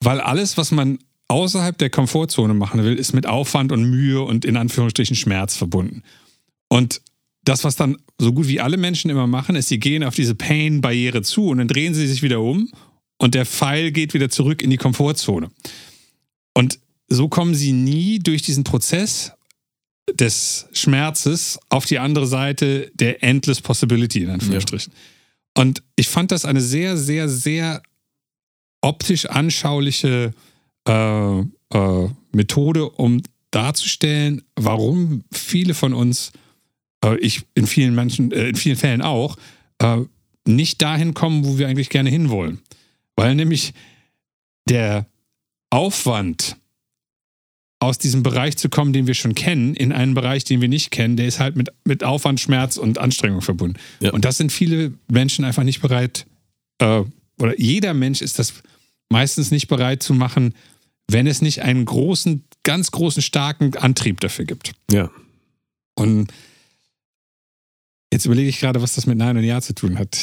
[0.00, 0.98] weil alles, was man
[1.28, 6.02] außerhalb der Komfortzone machen will, ist mit Aufwand und Mühe und in Anführungsstrichen Schmerz verbunden.
[6.68, 7.00] Und
[7.44, 10.34] das, was dann so gut wie alle Menschen immer machen, ist, sie gehen auf diese
[10.34, 12.70] Pain-Barriere zu und dann drehen sie sich wieder um
[13.18, 15.50] und der Pfeil geht wieder zurück in die Komfortzone.
[16.54, 19.32] Und so kommen sie nie durch diesen Prozess
[20.12, 24.92] des Schmerzes auf die andere Seite der Endless Possibility, in Anführungsstrichen.
[25.56, 27.82] Und ich fand das eine sehr, sehr, sehr
[28.82, 30.32] optisch anschauliche
[30.86, 36.32] äh, äh, Methode, um darzustellen, warum viele von uns,
[37.04, 39.36] äh, ich in vielen Menschen, äh, in vielen Fällen auch,
[39.78, 40.02] äh,
[40.46, 42.60] nicht dahin kommen, wo wir eigentlich gerne hinwollen.
[43.16, 43.72] Weil nämlich
[44.68, 45.06] der
[45.70, 46.56] Aufwand,
[47.78, 50.90] aus diesem Bereich zu kommen, den wir schon kennen, in einen Bereich, den wir nicht
[50.90, 53.76] kennen, der ist halt mit, mit Aufwand, Schmerz und Anstrengung verbunden.
[54.00, 54.12] Ja.
[54.12, 56.26] Und das sind viele Menschen einfach nicht bereit,
[56.78, 57.02] äh,
[57.38, 58.54] oder jeder Mensch ist das
[59.10, 60.54] meistens nicht bereit zu machen,
[61.08, 64.72] wenn es nicht einen großen, ganz großen, starken Antrieb dafür gibt.
[64.90, 65.10] Ja.
[65.94, 66.32] Und
[68.12, 70.18] jetzt überlege ich gerade, was das mit Nein und Ja zu tun hat.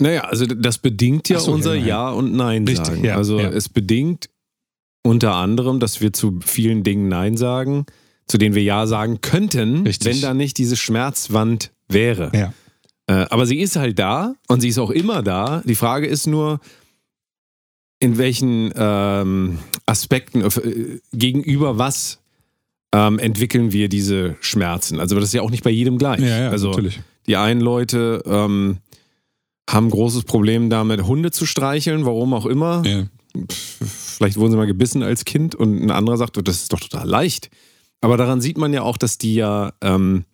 [0.00, 2.10] Naja, also das bedingt ja so, unser ja, Ja, ja.
[2.10, 3.04] und Nein Richtig, sagen.
[3.04, 3.50] ja, also ja.
[3.50, 4.29] es bedingt
[5.02, 7.86] unter anderem, dass wir zu vielen Dingen Nein sagen,
[8.26, 10.12] zu denen wir Ja sagen könnten, Richtig.
[10.12, 12.30] wenn da nicht diese Schmerzwand wäre.
[12.34, 12.52] Ja.
[13.06, 15.62] Äh, aber sie ist halt da und sie ist auch immer da.
[15.64, 16.60] Die Frage ist nur,
[17.98, 22.20] in welchen ähm, Aspekten, äh, gegenüber was
[22.92, 25.00] ähm, entwickeln wir diese Schmerzen.
[25.00, 26.20] Also das ist ja auch nicht bei jedem gleich.
[26.20, 27.00] Ja, ja, also natürlich.
[27.26, 28.78] die einen Leute ähm,
[29.68, 32.82] haben ein großes Problem damit, Hunde zu streicheln, warum auch immer.
[32.86, 33.04] Ja.
[33.48, 36.80] Vielleicht wurden sie mal gebissen als Kind und ein anderer sagt, oh, das ist doch
[36.80, 37.50] total leicht.
[38.00, 40.24] Aber daran sieht man ja auch, dass die ja ähm,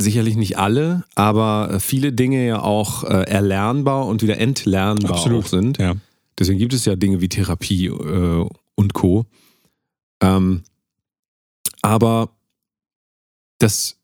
[0.00, 5.48] sicherlich nicht alle, aber viele Dinge ja auch äh, erlernbar und wieder entlernbar Absolut.
[5.48, 5.78] sind.
[5.78, 5.94] Ja.
[6.38, 9.26] Deswegen gibt es ja Dinge wie Therapie äh, und Co.
[10.20, 10.62] Ähm,
[11.82, 12.30] aber
[13.58, 13.98] das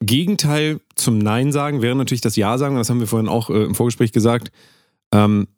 [0.00, 2.76] Gegenteil zum Nein sagen wäre natürlich das Ja sagen.
[2.76, 4.50] Das haben wir vorhin auch äh, im Vorgespräch gesagt.
[5.12, 5.48] Ähm,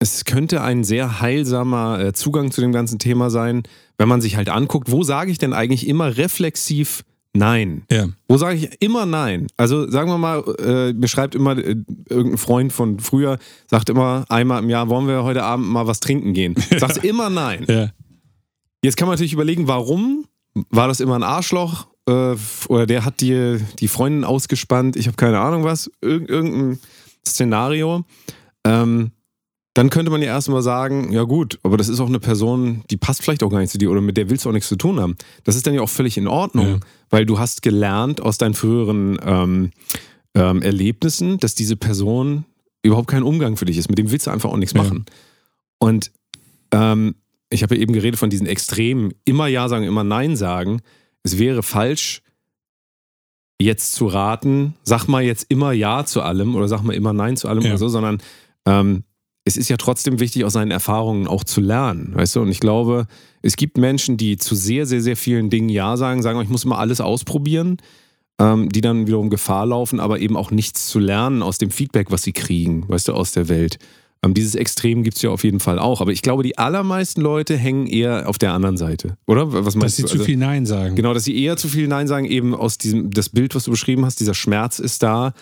[0.00, 3.62] es könnte ein sehr heilsamer äh, Zugang zu dem ganzen Thema sein,
[3.98, 7.84] wenn man sich halt anguckt, wo sage ich denn eigentlich immer reflexiv Nein?
[7.90, 8.08] Ja.
[8.26, 9.46] Wo sage ich immer Nein?
[9.56, 11.76] Also sagen wir mal, äh, beschreibt immer äh,
[12.08, 16.00] irgendein Freund von früher, sagt immer einmal im Jahr, wollen wir heute Abend mal was
[16.00, 16.56] trinken gehen?
[16.78, 17.66] Sagst immer Nein.
[17.68, 17.90] Ja.
[18.82, 20.24] Jetzt kann man natürlich überlegen, warum?
[20.70, 21.86] War das immer ein Arschloch?
[22.08, 22.34] Äh,
[22.68, 24.96] oder der hat die, die Freundin ausgespannt?
[24.96, 25.88] Ich habe keine Ahnung was.
[26.00, 26.80] Irg irgendein
[27.24, 28.04] Szenario.
[28.64, 29.12] Ähm,
[29.74, 32.96] dann könnte man ja erstmal sagen, ja gut, aber das ist auch eine Person, die
[32.96, 34.76] passt vielleicht auch gar nicht zu dir oder mit der willst du auch nichts zu
[34.76, 35.16] tun haben.
[35.44, 36.80] Das ist dann ja auch völlig in Ordnung, Ja.
[37.10, 39.70] weil du hast gelernt aus deinen früheren ähm,
[40.34, 42.44] ähm, Erlebnissen, dass diese Person
[42.82, 43.88] überhaupt kein Umgang für dich ist.
[43.88, 44.82] Mit dem willst du einfach auch nichts Ja.
[44.82, 45.04] machen.
[45.78, 46.10] Und
[46.72, 47.14] ähm,
[47.50, 50.80] ich habe ja eben geredet von diesen Extremen, immer Ja sagen, immer Nein sagen.
[51.22, 52.22] Es wäre falsch,
[53.60, 57.36] jetzt zu raten, sag mal jetzt immer Ja zu allem oder sag mal immer Nein
[57.36, 57.70] zu allem Ja.
[57.70, 58.18] oder so, sondern
[58.66, 59.04] ähm,
[59.44, 62.40] es ist ja trotzdem wichtig, aus seinen Erfahrungen auch zu lernen, weißt du?
[62.42, 63.06] Und ich glaube,
[63.42, 66.64] es gibt Menschen, die zu sehr, sehr, sehr vielen Dingen Ja sagen, sagen, ich muss
[66.64, 67.78] immer alles ausprobieren,
[68.38, 72.10] ähm, die dann wiederum Gefahr laufen, aber eben auch nichts zu lernen aus dem Feedback,
[72.10, 73.78] was sie kriegen, weißt du, aus der Welt.
[74.22, 76.02] Ähm, dieses Extrem gibt es ja auf jeden Fall auch.
[76.02, 79.50] Aber ich glaube, die allermeisten Leute hängen eher auf der anderen Seite, oder?
[79.54, 80.08] Was Dass meinst sie du?
[80.08, 80.94] zu Also- viel Nein sagen.
[80.96, 83.70] Genau, dass sie eher zu viel Nein sagen, eben aus diesem, das Bild, was du
[83.70, 85.32] beschrieben hast, dieser Schmerz ist da.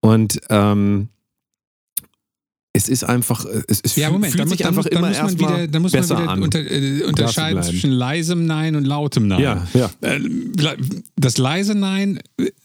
[0.00, 1.08] Und ähm,
[2.74, 5.68] es ist einfach, es, es Ja, Moment, fühlt sich dann, einfach dann immer erstmal wieder,
[5.68, 6.42] dann muss man wieder an.
[6.42, 9.40] unter, äh, unterscheiden zwischen leisem Nein und lautem Nein.
[9.40, 9.90] ja, ja.
[10.00, 10.20] Äh,
[11.16, 12.20] Das leise Nein,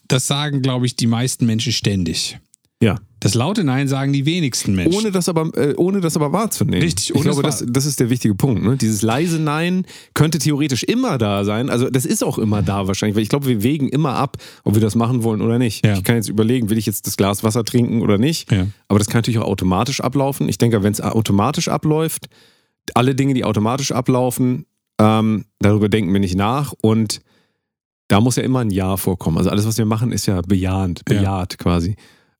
[0.07, 2.39] das sagen, glaube ich, die meisten Menschen ständig.
[2.81, 2.99] Ja.
[3.19, 4.99] Das laute Nein sagen die wenigsten Menschen.
[4.99, 6.81] Ohne das aber, äh, ohne das aber wahrzunehmen.
[6.83, 8.61] Richtig, Ich ohne glaube, es das, das ist der wichtige Punkt.
[8.63, 8.77] Ne?
[8.77, 11.69] Dieses leise Nein könnte theoretisch immer da sein.
[11.69, 14.75] Also das ist auch immer da wahrscheinlich, weil ich glaube, wir wägen immer ab, ob
[14.75, 15.83] wir das machen wollen oder nicht.
[15.85, 15.93] Ja.
[15.95, 18.51] Ich kann jetzt überlegen, will ich jetzt das Glas Wasser trinken oder nicht.
[18.51, 18.67] Ja.
[18.87, 20.47] Aber das kann natürlich auch automatisch ablaufen.
[20.47, 22.27] Ich denke, wenn es automatisch abläuft,
[22.93, 24.65] alle Dinge, die automatisch ablaufen,
[24.99, 27.21] ähm, darüber denken wir nicht nach und
[28.09, 29.37] da muss ja immer ein Ja vorkommen.
[29.37, 31.15] Also alles, was wir machen, ist ja bejahend, Ja.
[31.17, 31.95] bejaht quasi.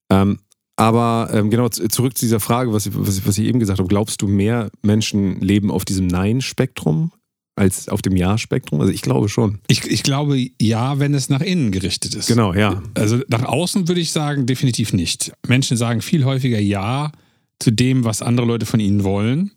[0.10, 0.40] Ähm,
[0.78, 3.80] aber ähm, genau, zurück zu dieser Frage, was ich, was, ich- was ich eben gesagt
[3.80, 3.90] habe.
[3.90, 7.12] Glaubst du, mehr Menschen leben auf diesem Nein-Spektrum
[7.56, 8.80] als auf dem Ja-Spektrum?
[8.80, 9.60] Also ich glaube schon.
[9.68, 12.28] Ich, ich glaube, ja, wenn es nach innen gerichtet ist.
[12.28, 12.82] Genau, ja.
[12.94, 15.32] Also nach außen würde ich sagen, definitiv nicht.
[15.48, 17.12] Menschen sagen viel häufiger Ja
[17.60, 19.50] zu dem, was andere Leute von ihnen wollen,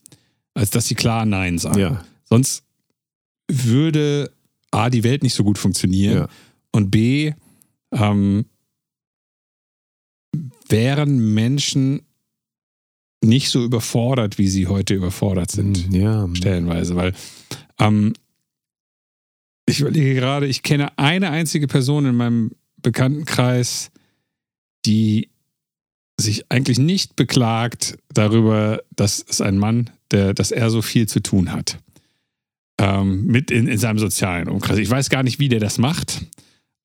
[0.55, 1.79] als dass sie klar Nein sagen.
[1.79, 2.65] Ja, Sonst
[3.51, 4.31] würde
[4.71, 6.29] A, die Welt nicht so gut funktionieren ja.
[6.73, 7.33] und B,
[7.93, 8.47] ähm,
[10.71, 12.03] wären Menschen
[13.23, 16.29] nicht so überfordert, wie sie heute überfordert sind, ja.
[16.33, 16.97] stellenweise.
[16.97, 17.13] Weil
[17.79, 18.15] ähm,
[19.67, 22.53] ich überlege gerade, ich kenne eine einzige Person in meinem
[22.83, 23.91] Bekanntenkreis,
[24.87, 25.29] die
[26.19, 31.21] sich eigentlich nicht beklagt darüber, dass es ein Mann, der, dass er so viel zu
[31.21, 31.79] tun hat.
[32.79, 34.79] Ähm, mit in, in seinem sozialen Umkreis.
[34.79, 36.27] Ich weiß gar nicht, wie der das macht,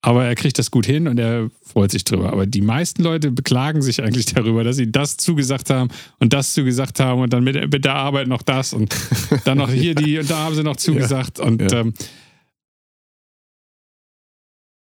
[0.02, 2.32] aber er kriegt das gut hin und er freut sich drüber.
[2.32, 6.52] Aber die meisten Leute beklagen sich eigentlich darüber, dass sie das zugesagt haben und das
[6.52, 8.94] zugesagt haben und dann mit, mit der Arbeit noch das und
[9.44, 11.40] dann noch hier die und da haben sie noch zugesagt.
[11.40, 11.80] Und Ja.
[11.80, 11.94] ähm,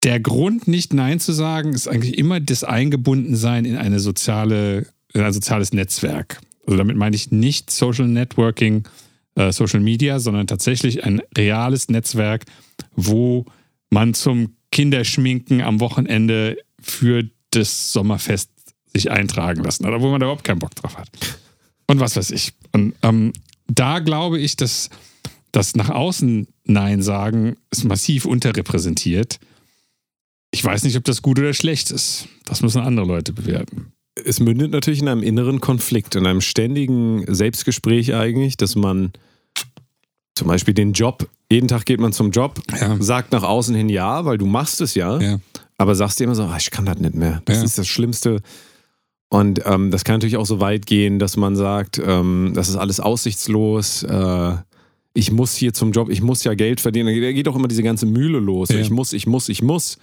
[0.03, 5.23] der Grund, nicht Nein zu sagen, ist eigentlich immer das Eingebundensein in eine soziale, in
[5.23, 6.41] ein soziales Netzwerk.
[6.67, 8.87] Also damit meine ich nicht Social Networking,
[9.35, 12.45] äh, Social Media, sondern tatsächlich ein reales Netzwerk,
[12.95, 13.47] wo
[13.89, 18.51] man zum Kinderschminken am Wochenende für das Sommerfest
[18.93, 21.09] sich eintragen lassen oder wo man da überhaupt keinen Bock drauf hat.
[21.87, 22.53] Und was weiß ich.
[22.73, 23.33] Und ähm,
[23.69, 24.91] da glaube ich, dass
[25.53, 29.39] das nach außen Nein sagen ist massiv unterrepräsentiert.
[30.51, 32.27] Ich weiß nicht, ob das gut oder schlecht ist.
[32.45, 33.93] Das müssen andere Leute bewerten.
[34.25, 39.13] es mündet natürlich in einem inneren Konflikt, in einem ständigen Selbstgespräch eigentlich, dass man
[40.35, 42.97] zum Beispiel den Job, jeden Tag geht man zum Job, Ja.
[43.01, 45.39] sagt nach außen hin ja, weil du machst es ja, Ja.
[45.79, 47.43] aber sagst dir immer so, ah, ich kann das nicht mehr.
[47.45, 47.65] Das Ja.
[47.65, 48.41] ist das Schlimmste.
[49.29, 52.77] Und ähm, das kann natürlich auch so weit gehen, dass man sagt, ähm, das ist
[52.77, 54.03] alles aussichtslos.
[54.05, 54.55] Äh,
[55.15, 57.21] ich muss hier zum Job, ich muss ja Geld verdienen.
[57.21, 58.71] Da geht auch immer diese ganze Mühle los.
[58.71, 59.99] Ich muss, ich muss, ich muss.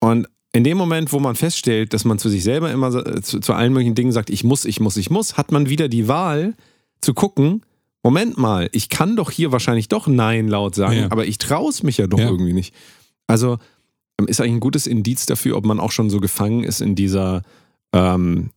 [0.00, 3.40] Und in dem Moment, wo man feststellt, dass man zu sich selber immer so- zu,
[3.40, 6.08] zu allen möglichen Dingen sagt, ich muss, ich muss, ich muss, hat man wieder die
[6.08, 6.54] Wahl
[7.00, 7.62] zu gucken,
[8.02, 11.06] Moment mal, ich kann doch hier wahrscheinlich doch Nein laut sagen, Ja.
[11.10, 12.28] aber ich traue es mich ja doch Ja.
[12.28, 12.74] irgendwie nicht.
[13.26, 13.58] Also
[14.18, 16.94] ähm, ist eigentlich ein gutes Indiz dafür, ob man auch schon so gefangen ist in
[16.94, 17.42] dieser,
[17.94, 18.50] ähm,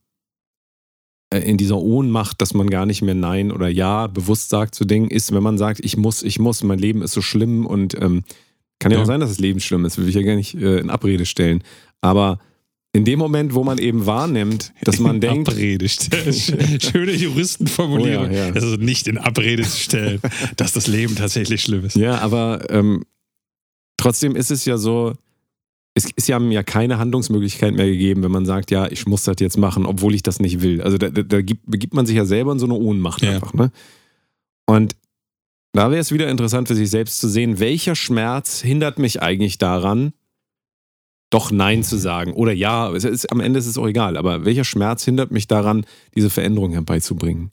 [1.34, 4.86] äh, in dieser Ohnmacht, dass man gar nicht mehr Nein oder Ja bewusst sagt zu
[4.86, 7.96] Dingen, ist, wenn man sagt, ich muss, ich muss, mein Leben ist so schlimm und
[8.02, 8.24] ähm,
[8.80, 9.04] kann ja, Ja.
[9.04, 11.26] auch sein, dass das Leben schlimm ist, will ich ja gar nicht äh, in Abrede
[11.26, 11.64] stellen.
[12.02, 12.40] Aber
[12.96, 16.34] in dem Moment, wo man eben wahrnimmt, dass man denkt, Abrede stellen.
[16.80, 18.30] Schöne Juristenformulierung.
[18.30, 18.54] Oh ja, ja.
[18.54, 20.22] Also nicht in Abrede zu stellen,
[20.58, 21.96] dass das Leben tatsächlich schlimm ist.
[21.96, 23.04] Ja, aber ähm,
[23.98, 25.14] trotzdem ist es ja so,
[25.96, 29.38] es ist ja, ja keine Handlungsmöglichkeit mehr gegeben, wenn man sagt, ja, ich muss das
[29.40, 30.82] jetzt machen, obwohl ich das nicht will.
[30.84, 33.32] Also da, da, da gibt, begibt man sich ja selber in so eine Ohnmacht Ja.
[33.32, 33.56] einfach.
[33.56, 33.72] Ne?
[34.68, 34.96] Und
[35.72, 39.58] da wäre es wieder interessant für sich selbst zu sehen, welcher Schmerz hindert mich eigentlich
[39.58, 40.14] daran,
[41.34, 42.34] doch Nein zu sagen.
[42.34, 45.48] Oder ja, es ist, am Ende ist es auch egal, aber welcher Schmerz hindert mich
[45.48, 47.52] daran, diese Veränderung herbeizubringen?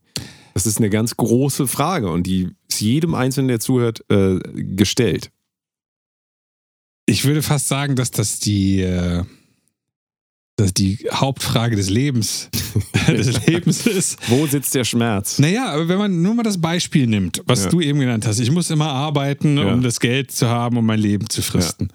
[0.55, 5.31] Das ist eine ganz große Frage und die ist jedem Einzelnen, der zuhört, äh, gestellt.
[7.07, 9.25] Ich würde fast sagen, dass das die, äh,
[10.57, 12.51] dass die Hauptfrage des Lebens,
[13.09, 14.19] des Lebens ist.
[14.29, 15.39] Wo sitzt der Schmerz?
[15.39, 17.71] Naja, aber wenn man nur mal das Beispiel nimmt, was Ja.
[17.71, 19.73] du eben genannt hast, ich muss immer arbeiten, Ja.
[19.73, 21.89] um das Geld zu haben, um mein Leben zu fristen.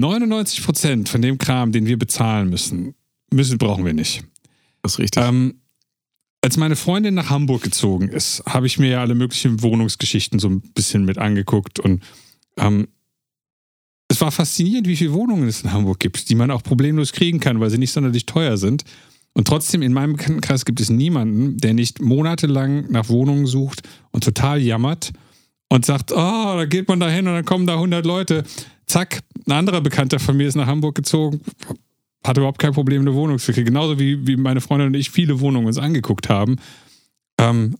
[0.00, 2.94] 99 Prozent von dem Kram, den wir bezahlen müssen,
[3.32, 4.24] müssen brauchen wir nicht.
[4.82, 5.22] Das ist richtig.
[5.22, 5.60] Ähm,
[6.42, 10.48] als meine Freundin nach Hamburg gezogen ist, habe ich mir ja alle möglichen Wohnungsgeschichten so
[10.48, 12.02] ein bisschen mit angeguckt und
[12.58, 12.88] ähm,
[14.08, 17.40] es war faszinierend, wie viele Wohnungen es in Hamburg gibt, die man auch problemlos kriegen
[17.40, 18.84] kann, weil sie nicht sonderlich teuer sind.
[19.32, 24.22] Und trotzdem in meinem Bekanntenkreis gibt es niemanden, der nicht monatelang nach Wohnungen sucht und
[24.22, 25.12] total jammert
[25.68, 28.44] und sagt, oh, da geht man da hin und dann kommen da 100 Leute.
[28.86, 31.40] Zack, ein anderer Bekannter von mir ist nach Hamburg gezogen,
[32.24, 33.66] hatte überhaupt kein Problem, eine Wohnung zu kriegen.
[33.66, 36.56] Genauso wie, wie meine Freundin und ich viele Wohnungen uns angeguckt haben.
[37.38, 37.76] Ähm,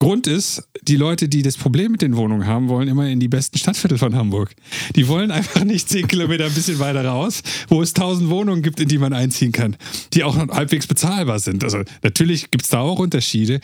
[0.00, 3.26] Grund ist, die Leute, die das Problem mit den Wohnungen haben, wollen immer in die
[3.26, 4.54] besten Stadtviertel von Hamburg.
[4.94, 8.78] Die wollen einfach nicht zehn Kilometer ein bisschen weiter raus, wo es tausend Wohnungen gibt,
[8.78, 9.76] in die man einziehen kann,
[10.12, 11.64] die auch noch halbwegs bezahlbar sind.
[11.64, 13.60] Also natürlich gibt es da auch Unterschiede,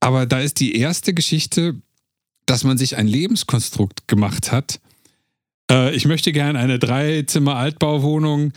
[0.00, 1.76] aber da ist die erste Geschichte,
[2.44, 4.80] dass man sich ein Lebenskonstrukt gemacht hat.
[5.70, 8.52] Äh, ich möchte gerne eine Dreizimmer-Altbauwohnung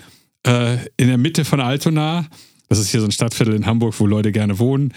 [0.46, 2.26] äh, in der Mitte von Altona.
[2.70, 4.94] Das ist hier so ein Stadtviertel in Hamburg, wo Leute gerne wohnen.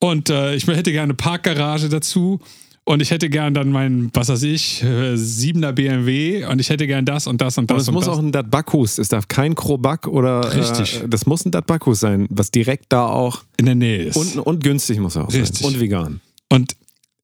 [0.00, 2.40] Und äh, ich hätte gerne eine Parkgarage dazu.
[2.84, 6.86] Und ich hätte gern dann meinen, was weiß ich, äh, 7er BMW und ich hätte
[6.86, 7.82] gern das und das und Und das.
[7.82, 8.14] es und muss das.
[8.14, 10.54] auch ein Datbakus, es darf kein Krobak oder.
[10.56, 11.02] Richtig.
[11.02, 13.42] Äh, das muss ein Datbakus sein, was direkt da auch.
[13.58, 14.16] in der Nähe ist.
[14.16, 15.58] Und, und günstig muss er auch Richtig.
[15.58, 15.68] sein.
[15.74, 16.20] Und vegan.
[16.48, 16.76] Und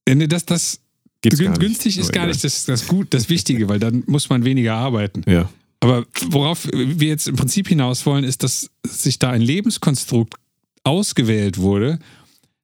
[0.05, 0.81] äh, das, das
[1.25, 1.61] Gibt's gün- gar nicht.
[1.61, 5.23] günstig ist gar nicht das, das gut, das Wichtige, weil dann muss man weniger arbeiten.
[5.27, 5.49] Ja.
[5.81, 10.35] Aber worauf wir jetzt im Prinzip hinaus wollen, ist, dass sich da ein Lebenskonstrukt
[10.85, 11.99] ausgewählt wurde,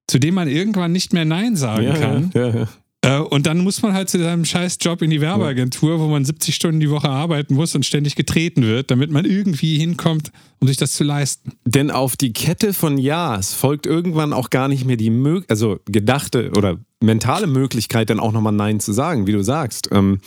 [0.07, 2.31] zu dem man irgendwann nicht mehr Nein sagen Ja, kann.
[2.35, 2.69] ja, ja,
[3.31, 6.55] Und dann muss man halt zu seinem scheiß Job in die Werbeagentur, wo man 70
[6.55, 10.77] Stunden die Woche arbeiten muss und ständig getreten wird, damit man irgendwie hinkommt, um sich
[10.77, 11.53] das zu leisten.
[11.65, 15.79] Denn auf die Kette von Ja's folgt irgendwann auch gar nicht mehr die Mö also
[15.87, 19.89] gedachte oder mentale Möglichkeit, dann auch nochmal Nein zu sagen, wie du sagst.
[19.93, 20.21] Ähm,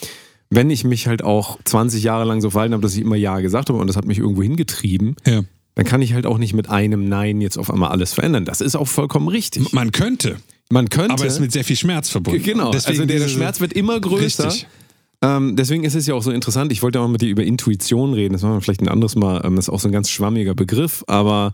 [0.49, 3.39] wenn ich mich halt auch 20 Jahre lang so verhalten habe, dass ich immer Ja
[3.39, 5.41] gesagt habe und das hat mich irgendwo hingetrieben, Ja.
[5.75, 8.45] dann kann ich halt auch nicht mit einem Nein jetzt auf einmal alles verändern.
[8.45, 9.73] Das ist auch vollkommen richtig.
[9.73, 10.37] Man könnte,
[10.73, 11.13] Man könnte.
[11.13, 12.41] aber es ist mit sehr viel Schmerz verbunden.
[12.43, 14.45] Genau, Deswegen also der, Schmerz wird immer größer.
[14.47, 14.67] Richtig.
[15.21, 16.71] Ähm, deswegen ist es ja auch so interessant.
[16.71, 18.33] Ich wollte ja auch mit dir über Intuition reden.
[18.33, 19.41] Das machen wir vielleicht ein anderes Mal.
[19.45, 21.03] Ähm, das ist auch so ein ganz schwammiger Begriff.
[21.07, 21.53] Aber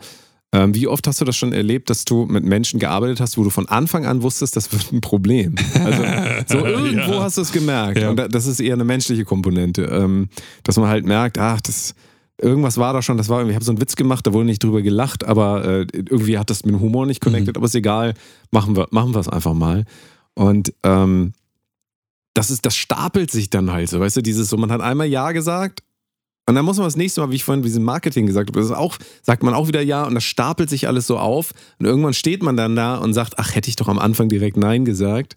[0.51, 3.43] ähm, wie oft hast du das schon erlebt, dass du mit Menschen gearbeitet hast, wo
[3.43, 5.53] du von Anfang an wusstest, das wird ein Problem?
[5.83, 6.03] Also
[6.47, 7.21] so irgendwo Ja.
[7.23, 7.99] hast du es gemerkt.
[7.99, 8.09] Ja.
[8.09, 9.83] Und da- das ist eher eine menschliche Komponente.
[9.83, 10.29] Ähm,
[10.63, 11.93] dass man halt merkt, ach, das.
[12.41, 14.45] Irgendwas war da schon, das war, irgendwie- ich habe so einen Witz gemacht, da wurde
[14.45, 17.75] nicht drüber gelacht, aber äh, irgendwie hat das mit dem Humor nicht connected, aber ist
[17.75, 18.13] egal,
[18.51, 19.83] machen wir, machen wir es einfach mal.
[20.35, 21.33] Und ähm,
[22.33, 25.07] das ist, das stapelt sich dann halt so, weißt du, dieses so, man hat einmal
[25.07, 25.83] Ja gesagt
[26.47, 28.69] und dann muss man das nächste Mal, wie ich vorhin diesem Marketing gesagt habe, das
[28.69, 31.85] ist auch, sagt man auch wieder Ja und das stapelt sich alles so auf und
[31.85, 34.85] irgendwann steht man dann da und sagt, ach, hätte ich doch am Anfang direkt Nein
[34.85, 35.35] gesagt.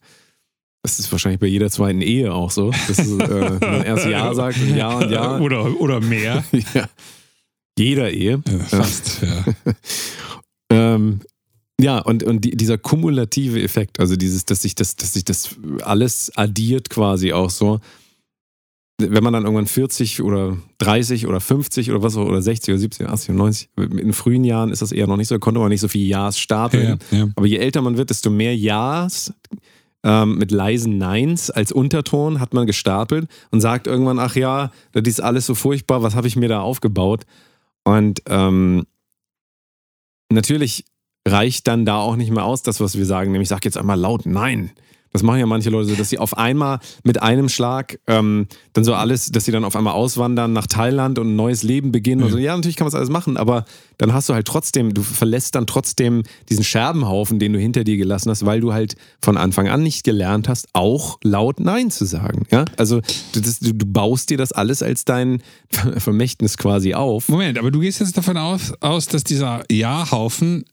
[0.82, 3.04] Das ist wahrscheinlich bei jeder zweiten Ehe auch so, dass äh,
[3.60, 5.38] man erst Ja sagt und Ja und Ja.
[5.40, 6.44] Oder, oder mehr.
[6.74, 6.88] ja.
[7.78, 8.42] Jeder Ehe.
[8.46, 9.74] Ja, fast, ja.
[10.70, 11.20] Ähm,
[11.80, 15.56] ja, und, und die, dieser kumulative Effekt, also dieses, dass sich das, dass sich das
[15.82, 17.80] alles addiert quasi auch so.
[18.98, 22.78] Wenn man dann irgendwann 40 oder 30 oder 50 oder was auch, oder 60 oder
[22.78, 25.38] 70 oder 80 oder 90, in frühen Jahren ist das eher noch nicht so, da
[25.40, 27.00] konnte man nicht so viel Ja's stapeln.
[27.10, 27.28] Ja, ja.
[27.34, 29.32] Aber je älter man wird, desto mehr Ja's
[30.04, 35.04] ähm, mit leisen Neins als Unterton hat man gestapelt und sagt irgendwann, ach ja, das
[35.06, 37.24] ist alles so furchtbar, was habe ich mir da aufgebaut?
[37.84, 38.84] Und ähm,
[40.30, 40.84] natürlich
[41.26, 43.98] reicht dann da auch nicht mehr aus, das, was wir sagen, nämlich sag jetzt einmal
[43.98, 44.72] laut Nein.
[45.12, 48.84] Das machen ja manche Leute so, dass sie auf einmal mit einem Schlag ähm, dann
[48.84, 52.22] so alles, dass sie dann auf einmal auswandern nach Thailand und ein neues Leben beginnen.
[52.22, 52.38] Und so.
[52.38, 53.64] Ja, natürlich kann man das alles machen, aber
[53.98, 57.96] dann hast du halt trotzdem, du verlässt dann trotzdem diesen Scherbenhaufen, den du hinter dir
[57.96, 62.06] gelassen hast, weil du halt von Anfang an nicht gelernt hast, auch laut Nein zu
[62.06, 62.46] sagen.
[62.50, 63.00] Ja, also
[63.32, 65.42] du, das, du, du baust dir das alles als dein
[65.98, 67.28] Vermächtnis quasi auf.
[67.28, 70.64] Moment, aber du gehst jetzt davon aus, aus dass dieser Ja-Haufen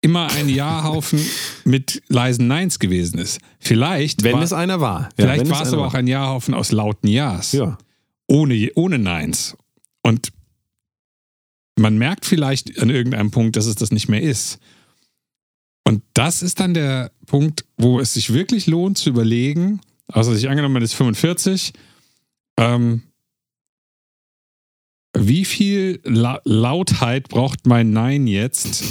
[0.00, 1.20] immer ein Ja-Haufen
[1.64, 3.40] mit leisen Neins gewesen ist.
[3.58, 5.02] Vielleicht, Wenn war, es einer war.
[5.02, 7.52] Ja, vielleicht war es aber auch ein Ja-Haufen aus lauten Ja's.
[7.52, 7.78] Ja.
[8.26, 9.56] Ohne, ohne Neins.
[10.02, 10.32] Und
[11.76, 14.58] man merkt vielleicht an irgendeinem Punkt, dass es das nicht mehr ist.
[15.84, 20.48] Und das ist dann der Punkt, wo es sich wirklich lohnt zu überlegen, also sich
[20.48, 21.72] angenommen, man ist 45,
[22.58, 23.02] ähm,
[25.16, 28.84] wie viel La Lautheit braucht mein Nein jetzt,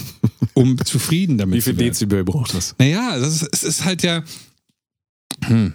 [0.54, 1.90] um zufrieden damit Wie viel zu werden?
[1.90, 2.76] Dezibel braucht das?
[2.80, 4.24] Naja, das ist, es ist halt ja.
[5.46, 5.74] Hm.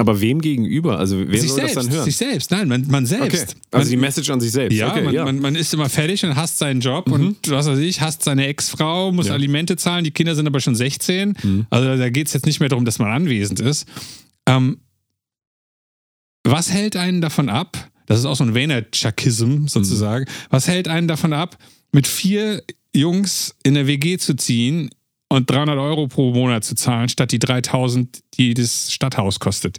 [0.00, 0.96] Aber wem gegenüber?
[0.98, 2.04] Also wer sich soll selbst, das dann hören?
[2.04, 3.16] sich selbst, nein, man, man Okay.
[3.30, 3.56] selbst.
[3.72, 4.76] Also man, die Message an sich selbst.
[4.76, 5.24] ja, okay, man, ja.
[5.24, 8.46] Man, man ist immer fertig und hasst seinen Job und was weiß ich, hasst seine
[8.46, 9.34] Ex-Frau, muss Ja.
[9.34, 11.34] Alimente zahlen, die Kinder sind aber schon 16.
[11.42, 11.66] Mhm.
[11.70, 13.88] Also da geht es jetzt nicht mehr darum, dass man anwesend ist.
[14.46, 14.78] Ähm,
[16.44, 17.90] was hält einen davon ab?
[18.08, 20.24] Das ist auch so ein Vaynerchukism sozusagen.
[20.50, 21.56] Was hält einen davon ab,
[21.92, 22.62] mit vier
[22.94, 24.90] Jungs in der WG zu ziehen
[25.28, 29.78] und 300 Euro pro Monat zu zahlen, statt die 3000, die das Stadthaus kostet?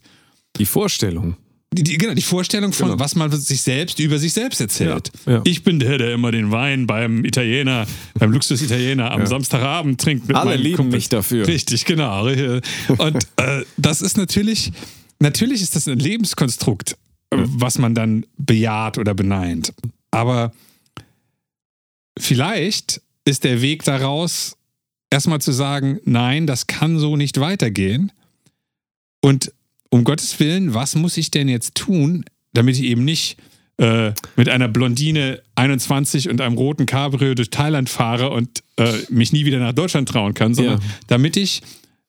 [0.58, 1.36] Die Vorstellung.
[1.72, 3.00] Die, die, genau, die Vorstellung von, Genau.
[3.00, 5.12] was man sich selbst über sich selbst erzählt.
[5.28, 5.42] Ja, ja.
[5.46, 9.26] Ich bin der, der immer den Wein beim Italiener, beim Luxus-Italiener am Ja.
[9.28, 10.98] Samstagabend trinkt mit Alle lieben Kumpel.
[10.98, 11.46] mich dafür.
[11.48, 12.26] Richtig, genau.
[12.28, 14.72] Und äh, das ist natürlich,
[15.20, 16.98] natürlich ist das ein Lebenskonstrukt,
[17.32, 19.74] was man dann bejaht oder beneint.
[20.12, 20.52] Aber
[22.18, 24.58] vielleicht ist der Weg daraus,
[25.10, 28.12] erstmal zu sagen, nein, das kann so nicht weitergehen.
[29.22, 29.52] Und
[29.90, 33.38] um Gottes Willen, was muss ich denn jetzt tun, damit ich eben nicht
[33.78, 39.32] äh, mit einer Blondine 21 und einem roten Cabrio durch Thailand fahre und äh, mich
[39.32, 40.86] nie wieder nach Deutschland trauen kann, sondern Ja.
[41.08, 41.62] damit ich,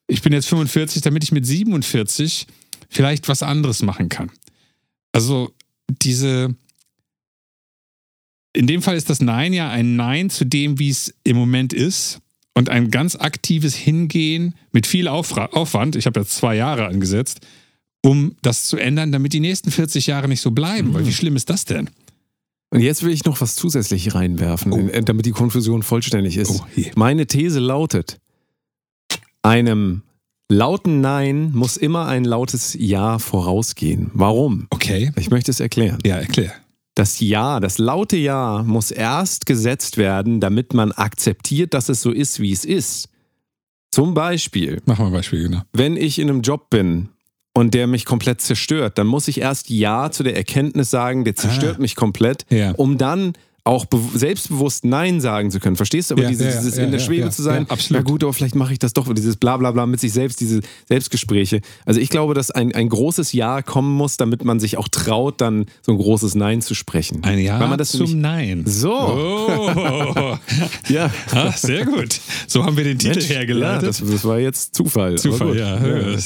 [0.07, 2.47] ich bin jetzt 45, damit ich mit 47
[2.89, 4.31] vielleicht was anderes machen kann.
[5.13, 5.53] Also
[6.01, 6.55] diese,
[8.53, 11.73] in dem Fall ist das Nein ja ein Nein zu dem, wie es im Moment
[11.73, 12.19] ist
[12.53, 17.41] und ein ganz aktives Hingehen mit viel Aufra Aufwand, ich habe jetzt zwei Jahre angesetzt,
[18.03, 20.93] um das zu ändern, damit die nächsten 40 Jahre nicht so bleiben.
[20.93, 21.89] Weil wie schlimm ist das denn?
[22.73, 24.77] Und jetzt will ich noch was zusätzlich reinwerfen, Oh.
[24.77, 26.49] in- damit die Konfusion vollständig ist.
[26.61, 26.65] Oh.
[26.95, 28.17] Meine These lautet,
[29.43, 30.03] einem
[30.51, 34.11] lauten Nein muss immer ein lautes Ja vorausgehen.
[34.13, 34.67] Warum?
[34.69, 35.11] Okay.
[35.17, 35.97] Ich möchte es erklären.
[36.05, 36.51] Ja, erklär.
[36.95, 42.11] Das Ja, das laute Ja muss erst gesetzt werden, damit man akzeptiert, dass es so
[42.11, 43.07] ist, wie es ist.
[43.91, 45.61] Zum Beispiel, Mach mal ein Beispiel, genau.
[45.73, 47.09] wenn ich in einem Job bin
[47.53, 51.35] und der mich komplett zerstört, dann muss ich erst Ja zu der Erkenntnis sagen, der
[51.35, 52.71] zerstört mich komplett, Ja.
[52.71, 55.75] um dann auch be selbstbewusst Nein sagen zu können.
[55.75, 56.15] Verstehst du?
[56.15, 58.55] Aber Ja, dieses, ja, dieses ja, in der Schwebe zu sein, na gut, aber vielleicht
[58.55, 61.61] mache ich das doch, dieses Blablabla mit sich selbst, diese Selbstgespräche.
[61.85, 65.41] Also ich glaube, dass ein, ein großes Ja kommen muss, damit man sich auch traut,
[65.41, 67.23] dann so ein großes Nein zu sprechen.
[67.23, 68.63] Ein Ja Weil man das zum Nein.
[68.65, 68.91] So.
[68.93, 70.37] Oh.
[70.87, 71.11] Ja.
[71.33, 72.19] ah, sehr gut.
[72.47, 73.87] So haben wir den Titel Mensch, hergeleitet.
[73.89, 75.17] das, das war jetzt Zufall.
[75.17, 75.79] Zufall, ja.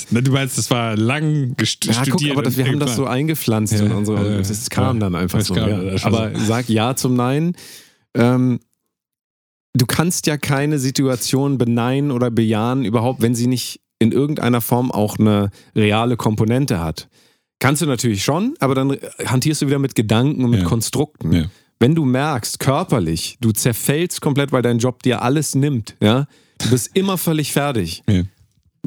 [0.10, 3.06] Na, Du meinst, das war lang gest Ja, guck, aber das, wir haben das so
[3.06, 5.54] eingepflanzt in unsere, das kam dann einfach Das so.
[5.54, 7.25] kam Aber sag Ja zum Nein.
[8.14, 8.60] Ähm,
[9.74, 14.92] du kannst ja keine Situation beneinen oder bejahen überhaupt, wenn sie nicht in irgendeiner Form
[14.92, 17.08] auch eine reale Komponente hat.
[17.60, 20.66] Kannst du natürlich schon, aber dann hantierst du wieder mit Gedanken und mit Ja.
[20.66, 21.32] Konstrukten.
[21.32, 21.46] Ja.
[21.80, 26.28] Wenn du merkst, körperlich, du zerfällst komplett, weil dein Job dir alles nimmt, ja,
[26.60, 28.24] du bist immer völlig fertig Ja.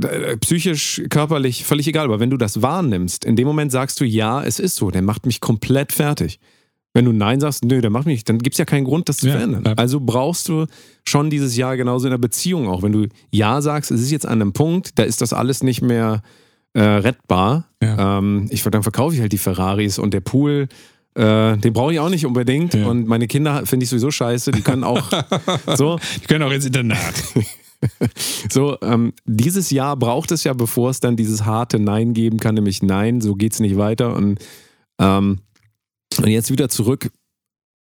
[0.09, 2.05] äh, psychisch, körperlich, völlig egal.
[2.05, 5.03] Aber wenn du das wahrnimmst, in dem Moment sagst du, ja, es ist so, der
[5.03, 6.39] macht mich komplett fertig.
[6.95, 9.09] Wenn du Nein sagst, nö, der macht mich nicht, dann gibt es ja keinen Grund,
[9.09, 9.63] das zu Ja, verändern.
[9.67, 9.75] ja.
[9.75, 10.67] Also brauchst du
[11.07, 12.83] schon dieses Ja genauso in der Beziehung auch.
[12.83, 15.83] Wenn du Ja sagst, es ist jetzt an einem Punkt, da ist das alles nicht
[15.83, 16.23] mehr
[16.73, 17.67] äh, rettbar.
[17.83, 18.19] Ja.
[18.19, 20.69] Ähm, ich, dann verkaufe ich halt die Ferraris und der Pool,
[21.15, 22.75] äh, den brauche ich auch nicht unbedingt.
[22.75, 22.87] Ja.
[22.87, 25.09] Und meine Kinder finde ich sowieso scheiße, die können auch
[25.77, 25.99] so.
[26.23, 26.99] Die können auch ins Internat.
[28.51, 32.57] So, ähm, dieses Jahr braucht es ja, bevor es dann dieses harte Nein geben kann,
[32.57, 34.17] nämlich Nein, so geht's nicht weiter.
[34.17, 34.41] Und,
[34.99, 35.39] ähm,
[36.17, 37.11] und jetzt wieder zurück,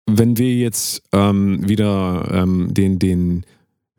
[0.07, 3.45] wenn wir jetzt ähm, wieder ähm, den, den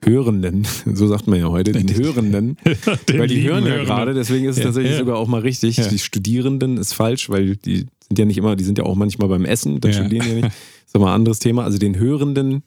[0.03, 2.57] Hörenden, so sagt man ja heute, den Hörenden,
[3.09, 3.85] Den weil die hören ja Hörenden.
[3.85, 4.99] gerade, deswegen ist es Ja, tatsächlich ja.
[4.99, 5.77] sogar auch mal richtig.
[5.77, 5.87] Ja.
[5.87, 9.29] Die Studierenden ist falsch, weil die sind ja nicht immer, die sind ja auch manchmal
[9.29, 10.45] beim Essen, dann studieren ja nicht.
[10.45, 10.53] Das
[10.87, 11.63] ist aber ein anderes Thema.
[11.63, 12.63] Also den Hörenden,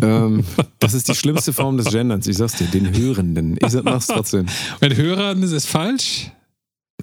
[0.00, 0.44] ähm,
[0.80, 2.26] das ist die schlimmste Form des Genderns.
[2.26, 3.58] Ich sag's dir, den Hörenden.
[3.64, 4.46] Ich mach's trotzdem.
[4.80, 6.30] Mit Hörern ist es falsch?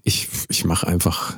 [0.03, 1.37] Ich, ich mache einfach,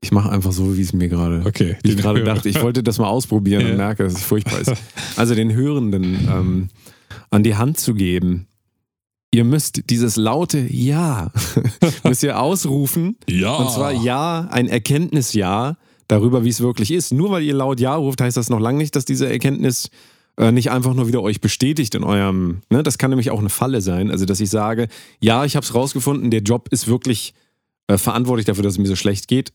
[0.00, 1.76] ich mache einfach so, wie es mir gerade, Okay.
[1.82, 2.48] wie ich gerade dachte.
[2.48, 3.70] Ich wollte das mal ausprobieren Ja.
[3.72, 4.72] und merke, dass es furchtbar ist.
[5.16, 6.68] Also den Hörenden ähm,
[7.30, 8.46] an die Hand zu geben.
[9.30, 11.30] Ihr müsst dieses laute Ja
[12.04, 13.16] müsst ihr ausrufen.
[13.28, 13.54] Ja.
[13.56, 17.12] Und zwar Ja, ein Erkenntnis-Ja darüber, wie es wirklich ist.
[17.12, 19.90] Nur weil ihr laut Ja ruft, heißt das noch lange nicht, dass diese Erkenntnis
[20.38, 22.62] äh, nicht einfach nur wieder euch bestätigt in eurem.
[22.70, 22.82] Ne?
[22.82, 24.10] Das kann nämlich auch eine Falle sein.
[24.10, 24.88] Also, dass ich sage,
[25.20, 27.34] ja, ich habe es rausgefunden, der Job ist wirklich
[27.88, 29.52] äh, verantwortlich dafür, dass es mir so schlecht geht.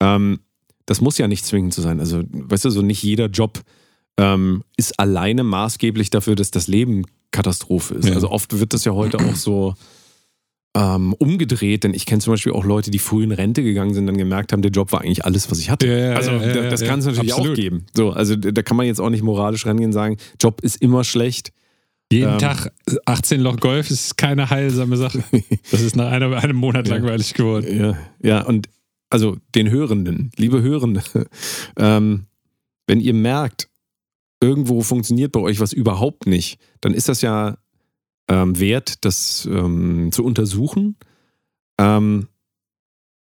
[0.00, 0.40] Ähm,
[0.86, 2.00] das muss ja nicht zwingend so sein.
[2.00, 3.60] Also, weißt du, so nicht jeder Job
[4.18, 8.08] ähm, ist alleine maßgeblich dafür, dass das Leben Katastrophe ist.
[8.08, 8.14] Ja.
[8.14, 9.74] Also oft wird das ja heute auch so
[10.76, 14.06] ähm, umgedreht, denn ich kenne zum Beispiel auch Leute, die früh in Rente gegangen sind,
[14.06, 15.86] dann gemerkt haben, der Job war eigentlich alles, was ich hatte.
[15.86, 17.52] Ja, also ja, ja, da- das kann es natürlich absolut.
[17.52, 17.86] auch geben.
[17.94, 21.04] So, also da kann man jetzt auch nicht moralisch rangehen und sagen, Job ist immer
[21.04, 21.52] schlecht.
[22.12, 22.38] Jeden Ähm.
[22.38, 22.72] Tag
[23.04, 25.22] 18 Loch Golf ist keine heilsame Sache.
[25.70, 27.66] Das ist nach einer, einem Monat langweilig geworden.
[27.78, 28.68] Ja, ja, und
[29.10, 31.02] also den Hörenden, liebe Hörende,
[31.76, 32.26] ähm,
[32.86, 33.68] wenn ihr merkt,
[34.40, 37.58] irgendwo funktioniert bei euch was überhaupt nicht, dann ist das ja
[38.28, 40.96] ähm, wert, das ähm, zu untersuchen.
[41.78, 42.28] Ähm,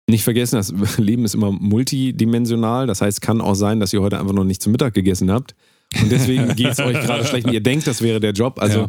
[0.08, 2.86] nicht vergessen, das Leben ist immer multidimensional.
[2.86, 5.54] Das heißt, kann auch sein, dass ihr heute einfach noch nicht zum Mittag gegessen habt.
[6.00, 7.46] Und deswegen geht es euch gerade schlecht.
[7.46, 8.60] Und ihr denkt, das wäre der Job.
[8.60, 8.88] Also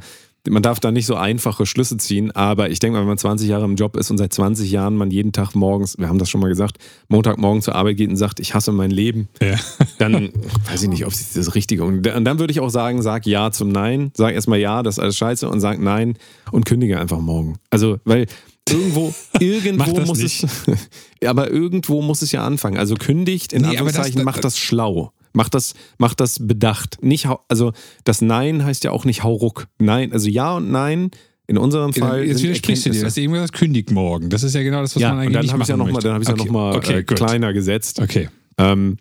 [0.49, 2.31] man darf da nicht so einfache Schlüsse ziehen.
[2.31, 4.97] Aber ich denke mal, wenn man 20 Jahre im Job ist und seit 20 Jahren
[4.97, 6.77] man jeden Tag morgens, wir haben das schon mal gesagt,
[7.07, 9.55] Montagmorgen zur Arbeit geht und sagt, ich hasse mein Leben, Ja.
[9.99, 10.31] dann
[10.69, 13.25] weiß ich nicht, ob es das Richtige Und und dann würde ich auch sagen, sag
[13.25, 14.11] Ja zum Nein.
[14.15, 16.17] Sag erstmal Ja, das ist alles scheiße und sag Nein
[16.51, 17.55] und kündige einfach morgen.
[17.69, 18.25] Also, weil
[18.69, 20.43] irgendwo, irgendwo muss nicht.
[21.21, 22.77] es, aber irgendwo muss es ja anfangen.
[22.77, 25.13] Also kündigt, in Nee, aber das- Anführungszeichen, macht das schlau.
[25.33, 26.99] Macht das, macht das bedacht.
[27.01, 27.73] Nicht, also
[28.03, 29.67] das Nein heißt ja auch nicht Hauruck.
[29.79, 31.11] Nein, also Ja und Nein
[31.47, 32.23] in unserem Fall.
[32.23, 33.01] Jetzt widersprichst du dir.
[33.01, 34.29] Du hast eben gesagt, kündigt morgen.
[34.29, 35.77] Das ist ja genau das, was ja, man und eigentlich dann nicht habe ich ja
[35.77, 36.13] machen nochmal möchte.
[36.13, 36.45] hab ja okay.
[36.45, 37.99] noch mal, okay, äh, kleiner gesetzt.
[37.99, 38.29] Okay.
[38.57, 38.97] Ähm,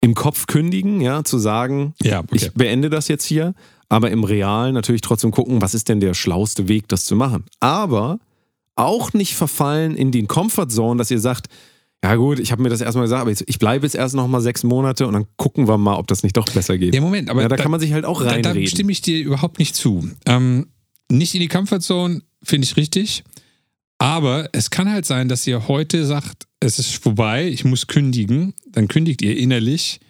[0.00, 2.28] Im Kopf kündigen, ja, zu sagen, Ja, okay.
[2.32, 3.54] ich beende das jetzt hier,
[3.88, 7.44] aber im Realen natürlich trotzdem gucken, was ist denn der schlauste Weg, das zu machen.
[7.60, 8.18] Aber
[8.76, 11.48] auch nicht verfallen in den Comfort Zone, dass ihr sagt,
[12.04, 14.26] ja gut, ich habe mir das erstmal gesagt, aber jetzt, ich bleibe jetzt erst noch
[14.26, 16.94] mal sechs Monate und dann gucken wir mal, ob das nicht doch besser geht.
[16.94, 18.66] Ja, Moment, aber ja, da, kann man sich halt auch Da, da reinreden.
[18.66, 20.10] stimme ich dir überhaupt nicht zu.
[20.26, 20.66] Ähm,
[21.10, 23.22] nicht in die Comfortzone finde ich richtig.
[23.98, 28.52] Aber es kann halt sein, dass ihr heute sagt, es ist vorbei, ich muss kündigen.
[28.66, 30.00] Dann kündigt ihr innerlich.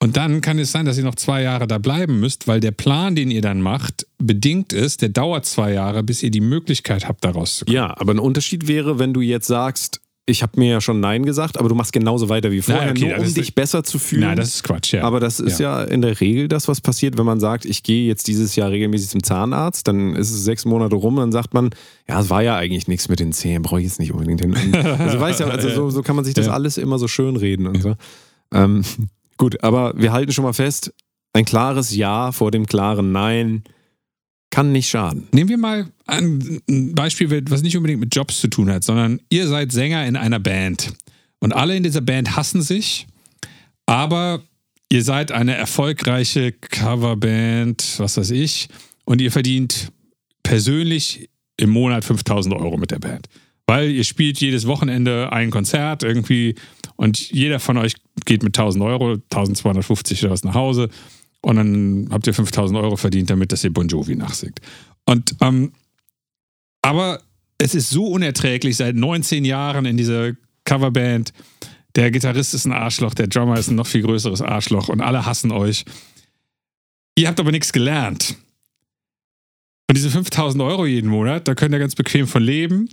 [0.00, 2.70] Und dann kann es sein, dass ihr noch zwei Jahre da bleiben müsst, weil der
[2.70, 7.06] Plan, den ihr dann macht, bedingt ist, der dauert zwei Jahre, bis ihr die Möglichkeit
[7.08, 7.74] habt, da rauszukommen.
[7.74, 11.24] ja, aber ein Unterschied wäre, wenn du jetzt sagst, ich habe mir ja schon Nein
[11.24, 14.22] gesagt, aber du machst genauso weiter wie vorher, okay, nur um dich besser zu fühlen.
[14.22, 15.02] Nein, das ist Quatsch, ja.
[15.02, 15.82] Aber das ist ja.
[15.84, 19.08] in der Regel das, was passiert, wenn man sagt, ich gehe jetzt dieses Jahr regelmäßig
[19.08, 21.70] zum Zahnarzt, dann ist es sechs Monate rum, dann sagt man,
[22.06, 24.54] ja, es war ja eigentlich nichts mit den Zähnen, brauche ich jetzt nicht unbedingt hin.
[24.98, 26.52] Also weißt ja, also so, so kann man sich das Ja.
[26.52, 27.94] alles immer so schön reden und so.
[28.52, 28.84] Ähm,
[29.38, 30.92] gut, aber wir halten schon mal fest,
[31.32, 33.62] ein klares Ja vor dem klaren Nein
[34.50, 35.28] kann nicht schaden.
[35.32, 36.60] Nehmen wir mal ein
[36.94, 40.40] Beispiel, was nicht unbedingt mit Jobs zu tun hat, sondern ihr seid Sänger in einer
[40.40, 40.94] Band
[41.40, 43.06] und alle in dieser Band hassen sich,
[43.86, 44.42] aber
[44.90, 48.68] ihr seid eine erfolgreiche Coverband, was weiß ich,
[49.04, 49.92] und ihr verdient
[50.42, 53.26] persönlich im Monat 5000 Euro mit der Band.
[53.66, 56.54] Weil ihr spielt jedes Wochenende ein Konzert irgendwie
[56.96, 57.94] und jeder von euch
[58.24, 60.88] geht mit 1000 Euro, 1250 oder was nach Hause
[61.42, 64.60] und dann habt ihr 5000 Euro verdient damit, dass ihr Bon Jovi nachsingt.
[65.06, 65.72] Und, ähm,
[66.82, 67.20] aber
[67.58, 70.32] es ist so unerträglich seit 19 Jahren in dieser
[70.64, 71.32] Coverband.
[71.96, 75.26] Der Gitarrist ist ein Arschloch, der Drummer ist ein noch viel größeres Arschloch und alle
[75.26, 75.84] hassen euch.
[77.16, 78.36] Ihr habt aber nichts gelernt.
[79.88, 82.88] Und diese 5000 Euro jeden Monat, da könnt ihr ganz bequem von leben.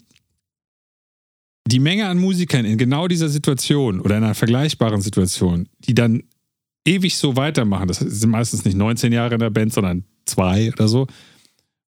[1.67, 6.23] Die Menge an Musikern in genau dieser Situation oder in einer vergleichbaren Situation, die dann
[6.85, 10.87] ewig so weitermachen, das sind meistens nicht 19 Jahre in der Band, sondern zwei oder
[10.87, 11.07] so,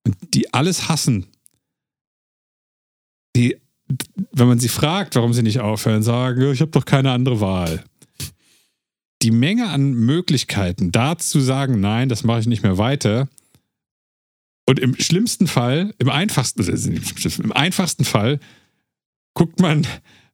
[0.04, 1.26] und die alles hassen,
[3.34, 3.56] die,
[4.32, 7.84] wenn man sie fragt, warum sie nicht aufhören, sagen, ich habe doch keine andere Wahl.
[9.22, 13.28] Die Menge an Möglichkeiten, da zu sagen, nein, das mache ich nicht mehr weiter.
[14.66, 16.62] Und im schlimmsten Fall, im einfachsten,
[17.42, 18.40] im einfachsten Fall,
[19.34, 19.86] guckt man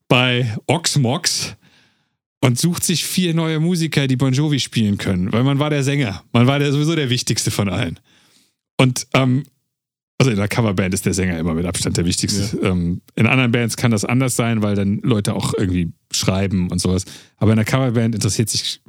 [0.07, 1.55] bei Oxmox
[2.43, 5.81] und sucht sich vier neue Musiker, die Bon Jovi spielen können, weil man war der
[5.81, 6.25] Sänger.
[6.33, 8.01] Man war der, sowieso der wichtigste von allen.
[8.75, 9.43] Und ähm,
[10.17, 12.57] also in der Coverband ist der Sänger immer mit Abstand der wichtigste.
[12.61, 16.79] Ähm, in anderen Bands kann das anders sein, weil dann Leute auch irgendwie schreiben und
[16.79, 17.05] sowas.
[17.37, 18.81] Aber in der Coverband interessiert sich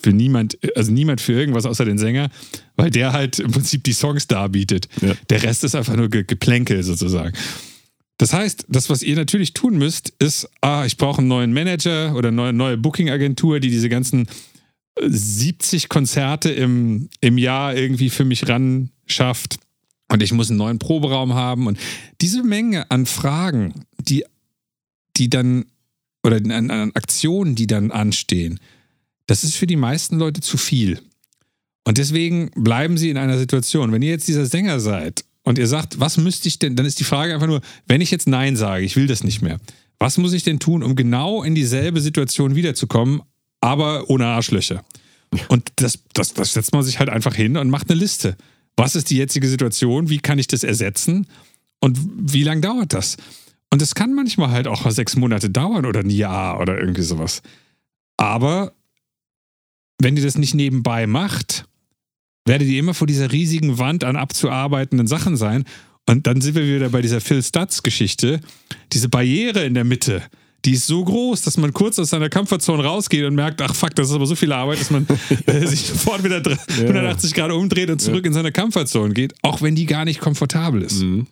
[0.00, 2.30] für niemand, also niemand für irgendwas außer den Sänger,
[2.76, 4.88] weil der halt im Prinzip die Songs darbietet.
[5.02, 5.14] Ja.
[5.30, 7.32] Der Rest ist einfach nur Ge Geplänkel sozusagen.
[8.20, 12.14] Das heißt, das, was ihr natürlich tun müsst, ist, ah, ich brauche einen neuen Manager
[12.14, 14.28] oder eine neue, neue Booking-Agentur, die diese ganzen
[14.96, 19.56] äh, 70 Konzerte im, im Jahr irgendwie für mich ran schafft.
[20.12, 21.66] Und ich muss einen neuen Proberaum haben.
[21.66, 21.78] Und
[22.20, 24.26] diese Menge an Fragen, die,
[25.16, 25.64] die dann,
[26.22, 28.60] oder an, an Aktionen, die dann anstehen,
[29.28, 31.00] das ist für die meisten Leute zu viel.
[31.84, 33.92] Und deswegen bleiben sie in einer Situation.
[33.92, 37.00] Wenn ihr jetzt dieser Sänger seid und ihr sagt, was müsste ich denn, dann ist
[37.00, 39.58] die Frage einfach nur, wenn ich jetzt Nein sage, ich will das nicht mehr,
[39.98, 43.22] was muss ich denn tun, um genau in dieselbe Situation wiederzukommen,
[43.60, 44.84] aber ohne Arschlöcher?
[45.48, 48.36] Und das, das, das setzt man sich halt einfach hin und macht eine Liste.
[48.76, 50.08] Was ist die jetzige Situation?
[50.08, 51.26] Wie kann ich das ersetzen?
[51.80, 53.16] Und wie lange dauert das?
[53.70, 57.42] Und es kann manchmal halt auch sechs Monate dauern oder ein Jahr oder irgendwie sowas.
[58.16, 58.72] Aber
[60.00, 61.66] wenn ihr das nicht nebenbei macht,
[62.46, 65.64] werdet ihr immer vor dieser riesigen Wand an abzuarbeitenden Sachen sein.
[66.08, 68.40] Und dann sind wir wieder bei dieser Phil Stutz-Geschichte.
[68.92, 70.22] Diese Barriere in der Mitte,
[70.64, 73.94] die ist so groß, dass man kurz aus seiner Comfortzone rausgeht und merkt, ach fuck,
[73.94, 75.06] das ist aber so viel Arbeit, dass man
[75.46, 78.28] äh, sich sofort wieder 180 Grad umdreht und zurück ja.
[78.28, 81.02] in seine Comfortzone geht, auch wenn die gar nicht komfortabel ist.
[81.02, 81.26] Mhm.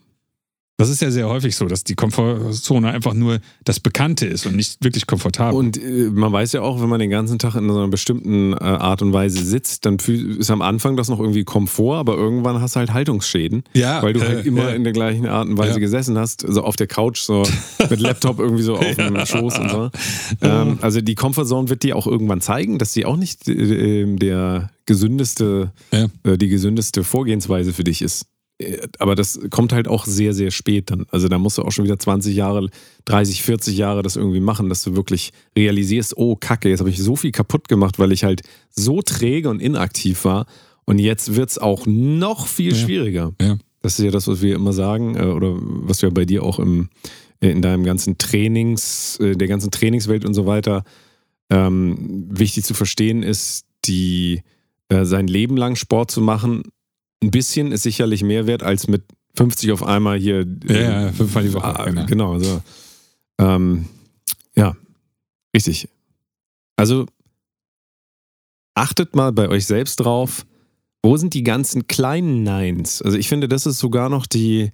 [0.81, 4.55] Das ist ja sehr häufig so, dass die Komfortzone einfach nur das Bekannte ist und
[4.55, 5.59] nicht wirklich komfortabel.
[5.59, 8.53] Und äh, man weiß ja auch, wenn man den ganzen Tag in so einer bestimmten
[8.53, 12.61] äh, Art und Weise sitzt, dann ist am Anfang das noch irgendwie Komfort, aber irgendwann
[12.61, 13.64] hast du halt Haltungsschäden.
[13.74, 14.05] Ja.
[14.05, 14.70] Weil du halt äh, immer ja.
[14.70, 15.79] in der gleichen Art und Weise ja.
[15.81, 17.43] gesessen hast, also auf der Couch, so
[17.91, 19.91] mit Laptop irgendwie so auf dem Schoß und so.
[20.43, 24.70] Ähm, also die Comfortzone wird dir auch irgendwann zeigen, dass sie auch nicht äh, der
[24.87, 25.72] gesündeste.
[25.91, 26.07] Äh,
[26.39, 28.26] die gesündeste Vorgehensweise für dich ist.
[28.59, 31.07] Äh, aber das kommt halt auch sehr, sehr spät dann.
[31.11, 32.69] Also da musst du auch schon wieder 20 Jahre,
[33.07, 37.03] 30, 40 Jahre das irgendwie machen, dass du wirklich realisierst, oh Kacke, jetzt habe ich
[37.03, 40.47] so viel kaputt gemacht, weil ich halt so träge und inaktiv war.
[40.85, 42.79] Und jetzt wird es auch noch viel ja.
[42.79, 43.33] schwieriger.
[43.41, 43.59] Ja.
[43.83, 46.59] Das ist ja das, was wir immer sagen, äh, oder was wir bei dir auch
[46.59, 46.89] im,
[47.41, 50.85] äh, in deinem ganzen Trainings, der ganzen Trainingswelt und so weiter
[51.51, 54.43] ähm, wichtig zu verstehen ist, die
[54.89, 56.63] äh, sein Leben lang Sport zu machen
[57.23, 59.05] ein bisschen ist sicherlich mehr wert als mit
[59.37, 60.47] 50 auf einmal hier.
[60.69, 61.79] Ja, ja fünfmal die Woche.
[61.79, 62.07] Ah, genau.
[62.07, 62.62] genau so.
[63.39, 63.87] ähm,
[64.55, 64.77] ja,
[65.55, 65.89] richtig.
[66.77, 67.07] Also
[68.75, 70.47] achtet mal bei euch selbst drauf,
[71.03, 73.03] wo sind die ganzen kleinen Neins?
[73.03, 74.71] Also ich finde, das ist sogar noch die,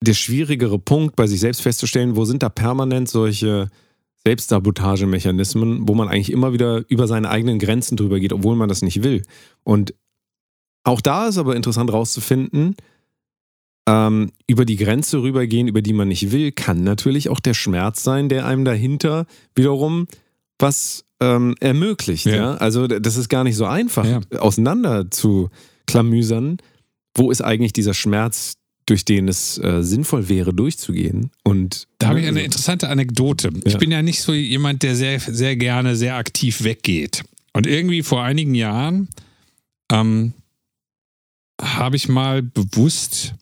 [0.00, 3.70] der schwierigere Punkt, bei sich selbst festzustellen, wo sind da permanent solche
[4.24, 8.82] Selbstsabotagemechanismen, wo man eigentlich immer wieder über seine eigenen Grenzen drüber geht, obwohl man das
[8.82, 9.22] nicht will.
[9.62, 9.94] Und
[10.86, 12.76] auch da ist aber interessant rauszufinden,
[13.88, 18.02] ähm, über die Grenze rübergehen, über die man nicht will, kann natürlich auch der Schmerz
[18.02, 20.06] sein, der einem dahinter wiederum
[20.58, 22.26] was ähm, ermöglicht.
[22.26, 22.36] Ja.
[22.36, 22.54] ja.
[22.54, 24.20] Also das ist gar nicht so einfach, ja.
[24.38, 25.50] auseinander zu
[25.86, 26.58] klamüsern.
[27.14, 28.54] Wo ist eigentlich dieser Schmerz,
[28.86, 31.30] durch den es äh, sinnvoll wäre, durchzugehen?
[31.42, 33.48] Und da habe ich eine interessante Anekdote.
[33.48, 33.60] Ja.
[33.64, 37.24] Ich bin ja nicht so jemand, der sehr, sehr gerne sehr aktiv weggeht.
[37.52, 39.08] Und irgendwie vor einigen Jahren
[39.90, 40.34] ähm,
[41.60, 43.34] habe ich mal bewusst,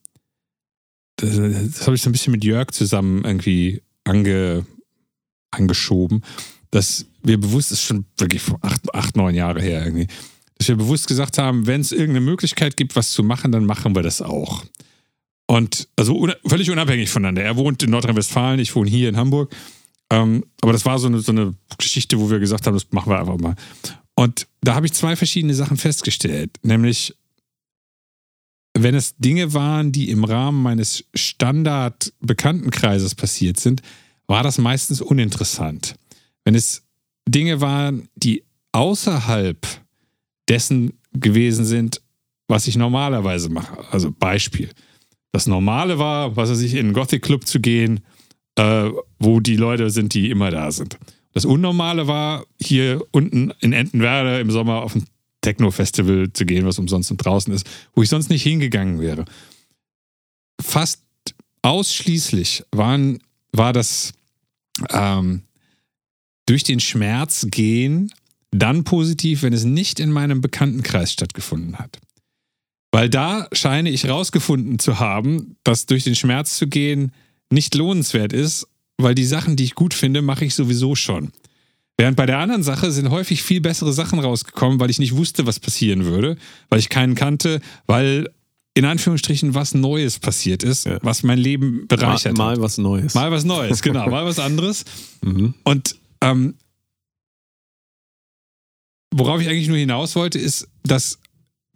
[1.17, 4.67] das, das habe ich so ein bisschen mit Jörg zusammen irgendwie ange,
[5.51, 6.23] angeschoben,
[6.71, 10.09] dass wir bewusst, das ist schon wirklich acht, acht, neun Jahre her irgendwie,
[10.59, 13.95] dass wir bewusst gesagt haben, wenn es irgendeine Möglichkeit gibt, was zu machen, dann machen
[13.95, 14.65] wir das auch.
[15.47, 17.43] Und also un völlig unabhängig voneinander.
[17.43, 19.55] Er wohnt in Nordrhein-Westfalen, ich wohne hier in Hamburg.
[20.11, 23.11] Ähm, aber das war so eine, so eine Geschichte, wo wir gesagt haben, das machen
[23.11, 23.55] wir einfach mal.
[24.15, 26.51] Und da habe ich zwei verschiedene Sachen festgestellt.
[26.63, 27.15] Nämlich
[28.77, 33.83] wenn es Dinge waren, die im Rahmen meines Standard-Bekanntenkreises passiert sind,
[34.27, 35.95] war das meistens uninteressant.
[36.45, 36.83] Wenn es
[37.29, 39.67] Dinge waren, die außerhalb
[40.49, 42.03] dessen gewesen sind,
[42.49, 43.85] was ich normalerweise mache.
[43.91, 44.71] Also Beispiel.
[45.33, 48.01] Das Normale war, was weiß ich, in einen Gothic Club zu gehen,
[48.57, 50.99] äh, wo die Leute sind, die immer da sind.
[51.33, 55.07] Das Unnormale war, hier unten in Entenwerder im Sommer auf ein
[55.45, 59.25] Techno-Festival zu gehen, was umsonst und draußen ist, wo ich sonst nicht hingegangen wäre.
[60.61, 61.03] Fast
[61.63, 63.21] ausschließlich waren,
[63.53, 64.13] war das
[64.91, 65.43] ähm,
[66.47, 68.13] durch den Schmerz gehen
[68.51, 71.99] dann positiv, wenn es nicht in meinem Bekanntenkreis stattgefunden hat.
[72.93, 77.11] Weil da scheine ich rausgefunden zu haben, dass durch den Schmerz zu gehen
[77.51, 81.33] nicht lohnenswert ist, weil die Sachen, die ich gut finde, mache ich sowieso schon.
[81.97, 85.47] Während bei der anderen Sache sind häufig viel bessere Sachen rausgekommen, weil ich nicht wusste,
[85.47, 86.37] was passieren würde,
[86.69, 88.29] weil ich keinen kannte, weil
[88.75, 90.99] in Anführungsstrichen was Neues passiert ist, ja.
[91.03, 93.15] was mein Leben bereichert mal, mal was Neues.
[93.15, 94.85] Mal was Neues, genau, mal was anderes.
[95.25, 95.55] Mhm.
[95.65, 96.55] Und ähm,
[99.11, 101.19] worauf ich eigentlich nur hinaus wollte, ist, dass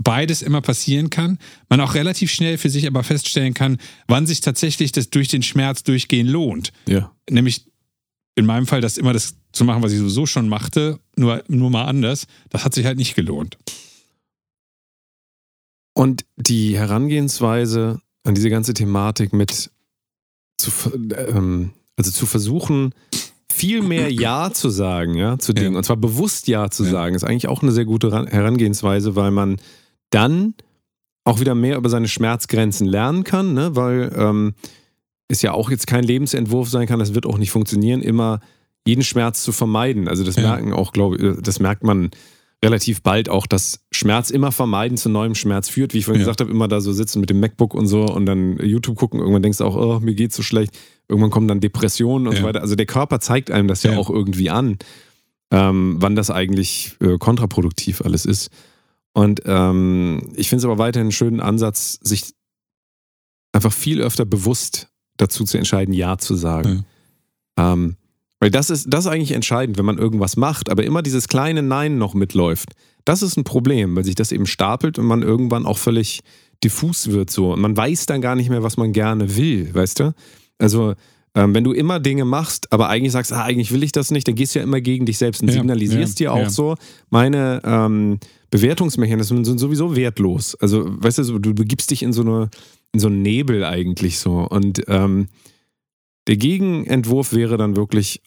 [0.05, 1.39] beides immer passieren kann.
[1.71, 5.43] Man auch relativ schnell für sich aber feststellen kann, wann sich tatsächlich das durch den
[5.43, 6.73] Schmerz durchgehen lohnt.
[6.87, 7.11] Ja.
[7.31, 7.65] Nämlich
[8.35, 11.71] in meinem Fall das immer das zu machen, was ich sowieso schon machte, nur, nur
[11.71, 13.59] mal anders, das hat sich halt nicht gelohnt.
[15.95, 19.71] Und die Herangehensweise an diese ganze Thematik mit
[20.59, 22.95] zu, ähm, also zu versuchen,
[23.53, 25.79] viel mehr Ja zu sagen, ja, zu Dingen, ja.
[25.79, 26.91] und zwar bewusst Ja zu ja.
[26.91, 29.57] sagen, ist eigentlich auch eine sehr gute Herangehensweise, weil man
[30.11, 30.55] dann
[31.25, 33.75] auch wieder mehr über seine Schmerzgrenzen lernen kann, ne?
[33.75, 34.55] weil ähm,
[35.27, 38.41] es ja auch jetzt kein Lebensentwurf sein kann, das wird auch nicht funktionieren, immer
[38.89, 40.09] jeden Schmerz zu vermeiden.
[40.09, 40.43] Also das ja.
[40.43, 42.11] merken auch, glaube ich, das merkt man
[42.65, 45.95] relativ bald auch, dass Schmerz immer vermeiden zu neuem Schmerz führt.
[45.95, 46.25] Wie ich vorhin Ja.
[46.27, 49.21] gesagt habe, immer da so sitzen mit dem MacBook und so und dann YouTube gucken.
[49.21, 50.77] Irgendwann denkst du auch, oh, mir geht's so schlecht.
[51.07, 52.41] Irgendwann kommen dann Depressionen und Ja.
[52.41, 52.61] so weiter.
[52.63, 53.99] Also der Körper zeigt einem das ja, Ja.
[53.99, 54.79] auch irgendwie an,
[55.53, 58.51] ähm, wann das eigentlich äh, kontraproduktiv alles ist.
[59.13, 62.33] Und ähm, ich finde es aber weiterhin einen schönen Ansatz, sich
[63.53, 66.85] einfach viel öfter bewusst dazu zu entscheiden, Ja zu sagen.
[67.57, 67.97] Ähm,
[68.41, 71.63] weil das ist, das ist eigentlich entscheidend, wenn man irgendwas macht, aber immer dieses kleine
[71.63, 72.71] Nein noch mitläuft.
[73.05, 76.21] Das ist ein Problem, weil sich das eben stapelt und man irgendwann auch völlig
[76.63, 77.53] diffus wird so.
[77.53, 80.15] Und man weiß dann gar nicht mehr, was man gerne will, weißt du?
[80.59, 80.95] Also,
[81.35, 84.27] ähm, wenn du immer Dinge machst, aber eigentlich sagst, ah, eigentlich will ich das nicht,
[84.27, 86.51] dann gehst du ja immer gegen dich selbst und Ja, signalisierst ja, dir auch ja.
[86.51, 86.75] so,
[87.11, 88.19] meine ähm,
[88.51, 90.55] Bewertungsmechanismen sind sowieso wertlos.
[90.57, 92.51] Also, weißt du, so, du begibst dich in so eine,
[92.93, 94.47] in so einen Nebel eigentlich so.
[94.49, 95.29] Und ähm,
[96.29, 98.23] der Gegenentwurf wäre dann wirklich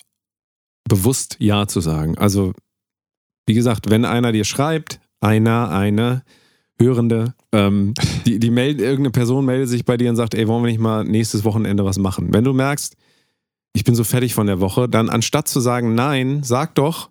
[0.90, 2.18] bewusst Ja zu sagen.
[2.18, 2.54] Also,
[3.46, 6.24] wie gesagt, wenn einer dir schreibt, einer, eine,
[6.82, 7.94] Hörende, ähm,
[8.26, 10.82] die, die meldet, irgendeine Person meldet sich bei dir und sagt, ey, wollen wir nicht
[10.82, 12.34] mal nächstes Wochenende was machen?
[12.34, 12.96] Wenn du merkst,
[13.74, 17.10] ich bin so fertig von der Woche, dann anstatt zu sagen, nein, sag doch,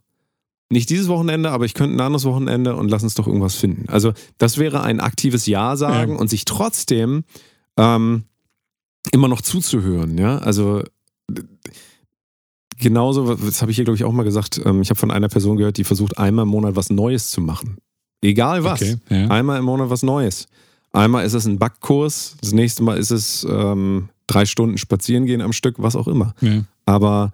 [0.72, 3.88] nicht dieses Wochenende, aber ich könnte ein anderes Wochenende und lass uns doch irgendwas finden.
[3.88, 6.18] Also, das wäre ein aktives Ja sagen Ja.
[6.18, 7.24] und sich trotzdem
[7.76, 8.24] ähm,
[9.12, 10.38] immer noch zuzuhören, ja.
[10.38, 10.82] Also
[12.78, 15.28] genauso, das habe ich hier, glaube ich, auch mal gesagt, ähm, ich habe von einer
[15.28, 17.76] Person gehört, die versucht, einmal im Monat was Neues zu machen.
[18.22, 18.80] Egal was.
[18.82, 19.28] Okay, ja.
[19.28, 20.46] Einmal im Monat was Neues.
[20.92, 25.40] Einmal ist es ein Backkurs, das nächste Mal ist es ähm, drei Stunden spazieren gehen
[25.40, 26.34] am Stück, was auch immer.
[26.40, 26.64] Ja.
[26.84, 27.32] Aber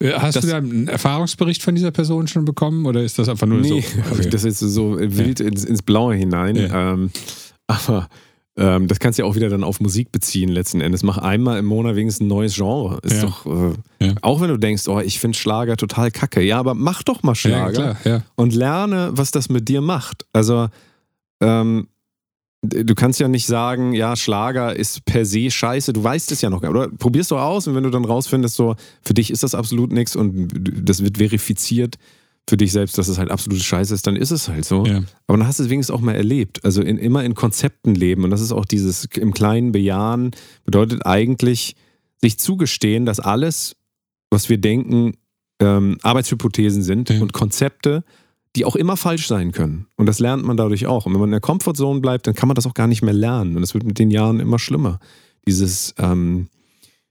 [0.00, 3.28] Äh, Hast Das- du da einen Erfahrungsbericht von dieser Person schon bekommen oder ist das
[3.28, 4.02] einfach nur nee, so?
[4.10, 6.56] habe ich das jetzt so wild ins, ins Blaue hinein.
[6.56, 6.92] Ja.
[6.94, 7.10] Ähm,
[7.66, 8.08] aber
[8.56, 11.02] ähm, das kannst du ja auch wieder dann auf Musik beziehen letzten Endes.
[11.02, 12.98] Mach einmal im Monat wenigstens ein neues Genre.
[13.02, 13.22] Ist Ja.
[13.22, 14.14] doch, äh, Ja.
[14.22, 16.42] auch wenn du denkst, oh, ich finde Schlager total kacke.
[16.42, 18.22] Ja, aber mach doch mal ja, Schlager klar, ja.
[18.36, 20.26] und lerne, was das mit dir macht.
[20.32, 20.68] Also,
[21.40, 21.88] ähm,
[22.62, 25.92] du kannst ja nicht sagen, ja, Schlager ist per se scheiße.
[25.92, 26.78] Du weißt es ja noch gar nicht.
[26.78, 29.92] Oder probierst du aus und wenn du dann rausfindest, so, für dich ist das absolut
[29.92, 30.48] nichts und
[30.88, 31.96] das wird verifiziert
[32.48, 34.84] für dich selbst, dass es halt absolute Scheiße ist, dann ist es halt so.
[34.84, 35.02] ja.
[35.26, 36.64] Aber dann hast du es wenigstens auch mal erlebt.
[36.64, 38.24] Also in, immer in Konzepten leben.
[38.24, 40.32] Und das ist auch dieses im Kleinen bejahen,
[40.64, 41.76] bedeutet eigentlich
[42.20, 43.76] sich zugestehen, dass alles,
[44.30, 45.14] was wir denken,
[45.60, 47.20] ähm, Arbeitshypothesen sind Ja.
[47.20, 48.04] und Konzepte,
[48.56, 49.86] die auch immer falsch sein können.
[49.96, 51.06] Und das lernt man dadurch auch.
[51.06, 53.14] Und wenn man in der Comfortzone bleibt, dann kann man das auch gar nicht mehr
[53.14, 53.56] lernen.
[53.56, 54.98] Und es wird mit den Jahren immer schlimmer.
[55.46, 56.48] Dieses ähm,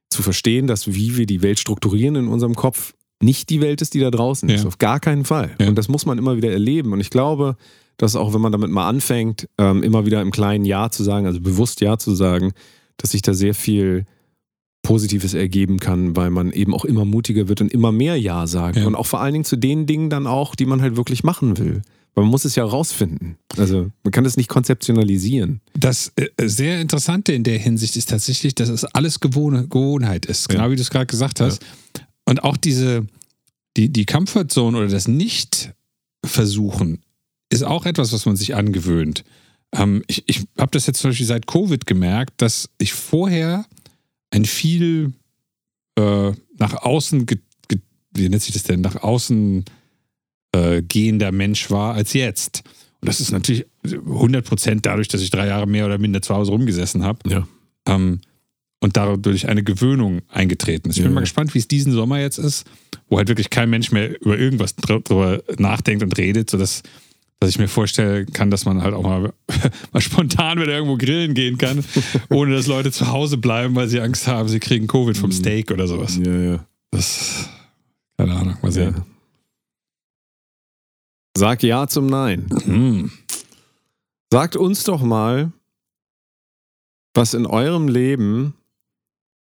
[0.09, 3.93] zu verstehen, dass wie wir die Welt strukturieren in unserem Kopf, nicht die Welt ist,
[3.93, 4.61] die da draußen ist.
[4.61, 4.67] Ja.
[4.67, 5.51] Auf gar keinen Fall.
[5.59, 5.67] Ja.
[5.67, 6.93] Und das muss man immer wieder erleben.
[6.93, 7.55] Und ich glaube,
[7.97, 11.25] dass auch wenn man damit mal anfängt, ähm, immer wieder im kleinen Ja zu sagen,
[11.27, 12.51] also bewusst Ja zu sagen,
[12.97, 14.05] dass sich da sehr viel
[14.83, 18.77] Positives ergeben kann, weil man eben auch immer mutiger wird und immer mehr Ja sagt.
[18.77, 18.87] Ja.
[18.87, 21.57] Und auch vor allen Dingen zu den Dingen dann auch, die man halt wirklich machen
[21.59, 21.81] will.
[22.13, 23.37] Weil man muss es ja rausfinden.
[23.57, 25.61] Also man kann das nicht konzeptionalisieren.
[25.77, 30.49] Das äh, sehr Interessante in der Hinsicht ist tatsächlich, dass es alles Gewohn Gewohnheit ist,
[30.49, 30.71] genau Ja.
[30.71, 31.61] wie du es gerade gesagt hast.
[32.31, 33.05] Und auch diese,
[33.75, 37.01] die, die Comfortzone oder das Nicht-Versuchen
[37.49, 39.25] ist auch etwas, was man sich angewöhnt.
[39.73, 43.65] Ähm, ich ich habe das jetzt zum Beispiel seit Covid gemerkt, dass ich vorher
[44.29, 45.11] ein viel
[45.97, 47.25] äh, nach außen,
[48.13, 49.65] wie nennt sich das denn, nach außen
[50.53, 52.63] äh, gehender Mensch war als jetzt.
[53.01, 56.33] Und das ist natürlich 100 Prozent dadurch, dass ich drei Jahre mehr oder minder zu
[56.33, 57.29] Hause rumgesessen habe.
[57.29, 57.45] Ja.
[57.87, 58.21] Ähm,
[58.81, 60.97] und dadurch eine Gewöhnung eingetreten ist.
[60.97, 61.23] Ich Ja, bin mal ja.
[61.25, 62.65] gespannt, wie es diesen Sommer jetzt ist,
[63.07, 66.83] wo halt wirklich kein Mensch mehr über irgendwas dr- drüber nachdenkt und redet, sodass
[67.39, 69.33] dass ich mir vorstellen kann, dass man halt auch mal,
[69.93, 71.83] mal spontan wieder irgendwo grillen gehen kann,
[72.29, 75.35] ohne dass Leute zu Hause bleiben, weil sie Angst haben, sie kriegen Covid vom Mhm.
[75.35, 76.19] Steak oder sowas.
[76.23, 76.65] Ja, ja.
[76.91, 77.49] Das,
[78.15, 78.93] keine Ahnung, mal sehen.
[78.95, 79.05] ja.
[81.35, 82.45] Sag Ja zum Nein.
[82.63, 83.11] Hm.
[84.31, 85.51] Sagt uns doch mal,
[87.15, 88.53] was in eurem Leben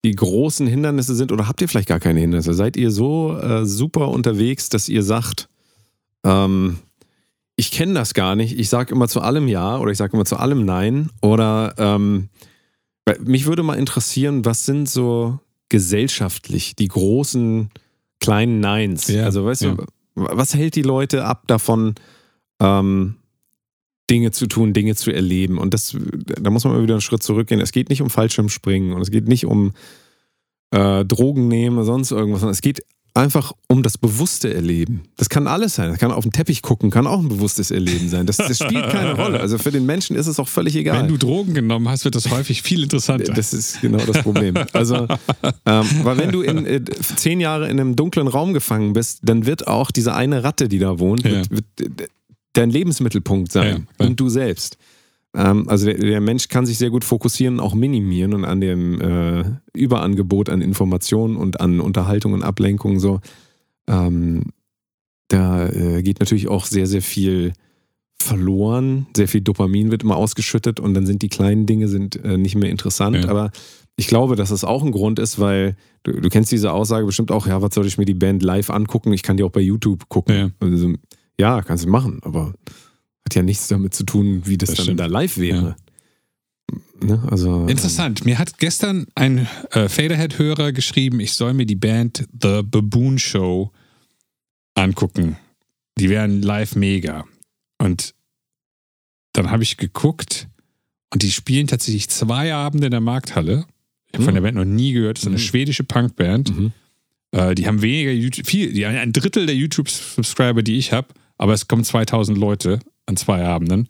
[0.07, 2.54] die großen Hindernisse sind oder habt ihr vielleicht gar keine Hindernisse?
[2.54, 5.48] Seid ihr so äh, super unterwegs, dass ihr sagt,
[6.24, 6.78] ähm,
[7.57, 10.24] ich kenne das gar nicht, ich sage immer zu allem Ja oder ich sage immer
[10.24, 12.28] zu allem Nein oder ähm,
[13.20, 17.70] mich würde mal interessieren, was sind so gesellschaftlich die großen
[18.20, 19.09] kleinen Neins?
[19.09, 19.74] Ja, also weißt ja.
[19.74, 19.84] du,
[20.14, 21.96] was hält die Leute ab davon,
[22.61, 23.16] ähm,
[24.11, 25.59] Dinge zu tun, Dinge zu erleben.
[25.59, 25.96] Und das,
[26.40, 27.61] da muss man mal wieder einen Schritt zurückgehen.
[27.61, 29.72] Es geht nicht um Fallschirmspringen und es geht nicht um
[30.70, 32.82] äh, Drogen nehmen oder sonst irgendwas, sondern es geht
[33.14, 35.04] einfach um das bewusste Erleben.
[35.16, 35.88] Das kann alles sein.
[35.88, 38.26] Das kann auf den Teppich gucken, kann auch ein bewusstes Erleben sein.
[38.26, 39.40] Das, das spielt keine Rolle.
[39.40, 41.00] Also für den Menschen ist es auch völlig egal.
[41.00, 43.32] Wenn du Drogen genommen hast, wird das häufig viel interessanter.
[43.32, 44.54] Das ist genau das Problem.
[44.74, 45.09] Also,
[45.64, 49.46] ähm, weil wenn du in äh, zehn Jahre in einem dunklen Raum gefangen bist, dann
[49.46, 51.42] wird auch diese eine Ratte, die da wohnt, Ja.
[51.50, 52.11] wird, wird,
[52.57, 54.78] dein Lebensmittelpunkt sein Ja, und du selbst.
[55.34, 59.00] Ähm, also der, der Mensch kann sich sehr gut fokussieren, auch minimieren und an dem
[59.00, 59.44] äh,
[59.74, 63.20] Überangebot an Informationen und an Unterhaltung und Ablenkung so.
[63.86, 64.44] Ähm,
[65.28, 67.52] da äh, geht natürlich auch sehr, sehr viel
[68.18, 69.07] verloren.
[69.16, 72.57] Sehr viel Dopamin wird immer ausgeschüttet und dann sind die kleinen Dinge sind äh, nicht
[72.57, 73.24] mehr interessant.
[73.24, 73.28] Ja.
[73.28, 73.50] Aber
[73.96, 77.30] ich glaube, dass das auch ein Grund ist, weil du, du kennst diese Aussage bestimmt
[77.30, 79.12] auch, ja, was soll ich mir die Band live angucken?
[79.12, 80.36] Ich kann die auch bei YouTube gucken.
[80.36, 80.50] Ja.
[80.61, 80.94] Also,
[81.41, 82.55] ja, kannst du machen, aber
[83.24, 85.01] hat ja nichts damit zu tun, wie das, Das dann stimmt.
[85.01, 85.76] da live wäre.
[87.03, 87.22] Ne?
[87.30, 88.24] Also, Interessant.
[88.24, 93.70] Mir hat gestern ein äh, Faderhead-Hörer geschrieben, ich soll mir die Band The Baboon Show
[94.74, 95.37] angucken.
[95.99, 97.24] Die wären live mega.
[97.78, 98.14] Und
[99.32, 100.49] dann habe ich geguckt
[101.12, 103.66] und die spielen tatsächlich zwei Abende in der Markthalle.
[104.09, 105.18] Ich habe von der Band noch nie gehört.
[105.18, 105.41] Das ist eine Mhm.
[105.41, 106.57] schwedische Punkband.
[106.57, 106.72] Mhm.
[107.32, 111.09] Äh, die haben weniger YouTube, viel, die haben ein Drittel der YouTube-Subscriber, die ich habe,
[111.39, 113.89] aber es kommen 2000 Leute an zwei Abenden.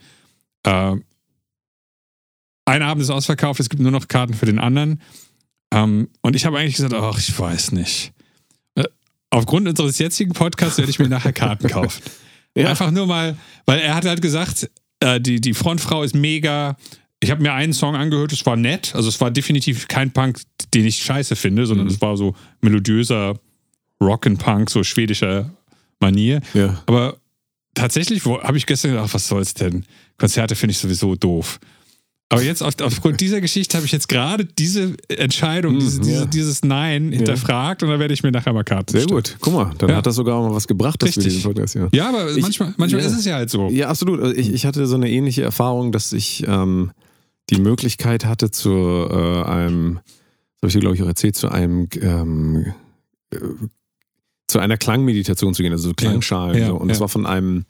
[0.65, 0.97] Äh,
[2.65, 5.01] ein Abend ist ausverkauft, es gibt nur noch Karten für den anderen.
[5.73, 8.13] Ähm, und ich habe eigentlich gesagt, ach, ich weiß nicht.
[8.75, 8.85] Äh,
[9.31, 12.03] aufgrund unseres jetzigen Podcasts werde ich mir nachher Karten kaufen.
[12.59, 12.71] Ja.
[12.71, 13.37] Einfach nur mal,
[13.67, 14.71] weil er hat halt gesagt,
[15.01, 16.79] äh, die, die Frontfrau ist mega.
[17.21, 18.95] Ich habe mir einen Song angehört, es war nett.
[18.95, 20.41] Also es war definitiv kein Punk,
[20.73, 21.93] den ich scheiße finde, sondern Mhm.
[21.93, 23.39] es war so melodiöser
[24.01, 25.51] Rock'n'Punk, so schwedischer
[26.01, 26.41] Manier.
[26.55, 26.83] ja.
[26.87, 27.19] Aber
[27.77, 29.85] tatsächlich habe ich gestern gedacht, was soll's denn?
[30.19, 31.61] Konzerte finde ich sowieso doof.
[32.29, 36.27] Aber jetzt auf, aufgrund dieser Geschichte habe ich jetzt gerade diese Entscheidung, Mhm, diese, ja.
[36.27, 39.37] dieses Nein hinterfragt und dann werde ich mir nachher mal Karten Sehr gut.
[39.39, 39.97] Guck mal, dann Ja.
[39.97, 41.35] hat das sogar mal was gebracht, dass wir Richtig.
[41.35, 41.89] diesen Podcast hier.
[41.93, 43.07] Ja, aber Ich- manchmal, manchmal ja.
[43.07, 43.69] ist es ja halt so.
[43.71, 44.21] Ja, absolut.
[44.21, 46.91] Also Ich, ich hatte so eine ähnliche Erfahrung, dass ich ähm,
[47.51, 50.01] die Möglichkeit hatte, zu äh, einem,
[50.61, 52.67] das habe ich dir, glaube ich, auch erzählt, zu einem ähm,
[53.33, 53.37] äh,
[54.49, 56.59] zu einer Klangmeditation zu gehen, also so Klangschalen.
[56.59, 56.77] ja, so.
[56.77, 57.01] Und das ja.
[57.03, 57.65] war von einem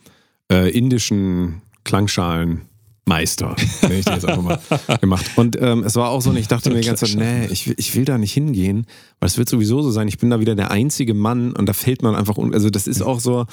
[0.53, 4.59] äh, indischen Klangschalenmeister, nenne ich jetzt einfach mal,
[5.01, 5.27] gemacht.
[5.37, 7.67] Und ähm, es war auch so, und ich dachte mir die ganze Zeit, nee, ich,
[7.69, 8.87] will- ich will da nicht hingehen,
[9.21, 11.73] weil es wird sowieso so sein, ich bin da wieder der einzige Mann und da
[11.73, 13.47] fällt man einfach, un also das ist auch so,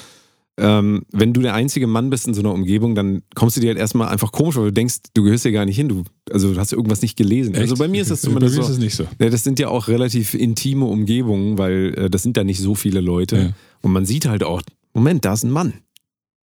[0.56, 3.68] ähm, wenn du der einzige Mann bist in so einer Umgebung, dann kommst du dir
[3.68, 6.54] halt erstmal einfach komisch, weil du denkst, du gehörst hier gar nicht hin, du, also
[6.54, 7.56] du hast irgendwas nicht gelesen.
[7.56, 7.78] Also Echt?
[7.80, 8.68] bei mir ist das Bei zumindest mir so.
[8.68, 9.04] ist es nicht so.
[9.18, 12.74] Ja, das sind ja auch relativ intime Umgebungen, weil äh, das sind ja nicht so
[12.76, 13.36] viele Leute.
[13.36, 13.50] Ja.
[13.82, 15.74] Und man sieht halt auch, Moment, da ist ein Mann.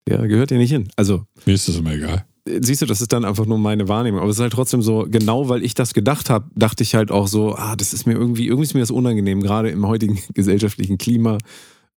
[0.08, 0.90] Der gehört hier nicht hin.
[0.98, 2.26] Also, Mir ist das immer egal.
[2.50, 4.20] äh, siehst du, das ist dann einfach nur meine Wahrnehmung.
[4.20, 7.12] Aber es ist halt trotzdem so, genau weil ich das gedacht habe, dachte ich halt
[7.12, 10.20] auch so, ah, das ist mir irgendwie, irgendwie ist mir das unangenehm, gerade im heutigen
[10.34, 11.38] gesellschaftlichen Klima.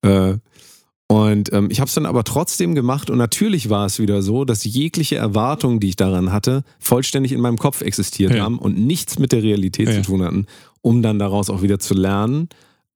[0.02, 0.34] Äh,
[1.08, 4.44] und ähm, ich habe es dann aber trotzdem gemacht und natürlich war es wieder so,
[4.44, 8.44] dass jegliche Erwartungen, die ich daran hatte, vollständig in meinem Kopf existiert Ja.
[8.44, 9.94] haben und nichts mit der Realität Ja.
[9.96, 10.46] zu tun hatten,
[10.80, 12.48] um dann daraus auch wieder zu lernen.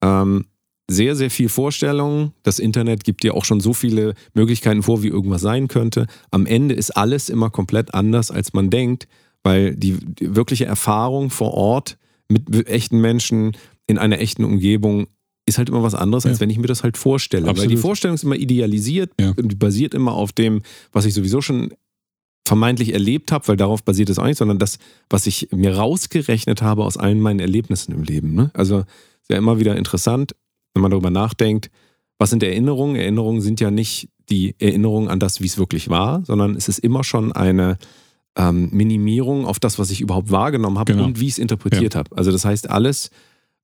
[0.02, 0.46] Ähm,
[0.90, 2.32] sehr, sehr viel Vorstellungen.
[2.44, 6.06] Das Internet gibt dir auch schon so viele Möglichkeiten vor, wie irgendwas sein könnte.
[6.30, 9.06] Am Ende ist alles immer komplett anders, als man denkt,
[9.42, 11.98] weil die, die wirkliche Erfahrung vor Ort
[12.28, 13.54] mit echten Menschen
[13.86, 15.08] in einer echten Umgebung
[15.48, 16.40] ist halt immer was anderes, als Ja.
[16.42, 17.44] wenn ich mir das halt vorstelle.
[17.44, 17.72] Weil Absolut.
[17.72, 19.32] die Vorstellung ist immer idealisiert Ja.
[19.56, 21.72] basiert immer auf dem, was ich sowieso schon
[22.46, 24.78] vermeintlich erlebt habe, weil darauf basiert es auch nicht, sondern das,
[25.10, 28.34] was ich mir rausgerechnet habe aus allen meinen Erlebnissen im Leben.
[28.34, 28.50] Ne?
[28.54, 30.34] Also ist ja immer wieder interessant,
[30.74, 31.70] wenn man darüber nachdenkt,
[32.18, 32.96] was sind Erinnerungen?
[32.96, 36.78] Erinnerungen sind ja nicht die Erinnerung an das, wie es wirklich war, sondern es ist
[36.78, 37.76] immer schon eine
[38.36, 41.04] ähm, Minimierung auf das, was ich überhaupt wahrgenommen habe Genau.
[41.04, 42.16] und wie ich es interpretiert habe.
[42.16, 43.10] Also das heißt, alles,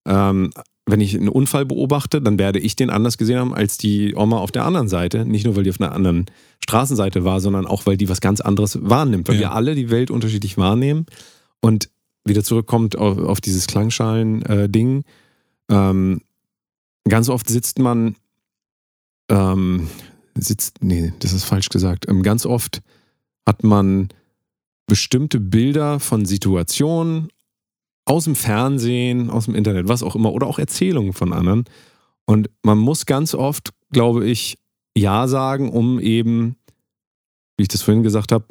[0.06, 0.50] ähm,
[0.86, 4.38] wenn ich einen Unfall beobachte, dann werde ich den anders gesehen haben als die Oma
[4.38, 5.24] auf der anderen Seite.
[5.24, 6.26] Nicht nur, weil die auf einer anderen
[6.62, 9.28] Straßenseite war, sondern auch, weil die was ganz anderes wahrnimmt.
[9.28, 9.40] Weil Ja.
[9.40, 11.06] wir alle die Welt unterschiedlich wahrnehmen.
[11.60, 11.88] Und
[12.26, 15.04] wieder zurückkommt auf, auf dieses Klangschalen-Ding.
[15.70, 16.20] ähm,
[17.08, 18.16] ganz oft sitzt man,
[19.30, 19.88] ähm,
[20.34, 22.06] sitzt, nee, das ist falsch gesagt.
[22.08, 22.82] Ähm, ganz oft
[23.46, 24.08] hat man
[24.86, 27.28] bestimmte Bilder von Situationen
[28.06, 31.64] aus dem Fernsehen, aus dem Internet, was auch immer, oder auch Erzählungen von anderen.
[32.26, 34.58] Und man muss ganz oft, glaube ich,
[34.96, 36.56] Ja sagen, um eben,
[37.56, 38.46] wie ich das vorhin gesagt habe,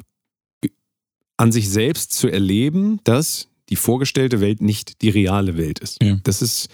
[1.36, 6.02] an sich selbst zu erleben, dass die vorgestellte Welt nicht die reale Welt ist.
[6.02, 6.18] Ja.
[6.24, 6.68] Das ist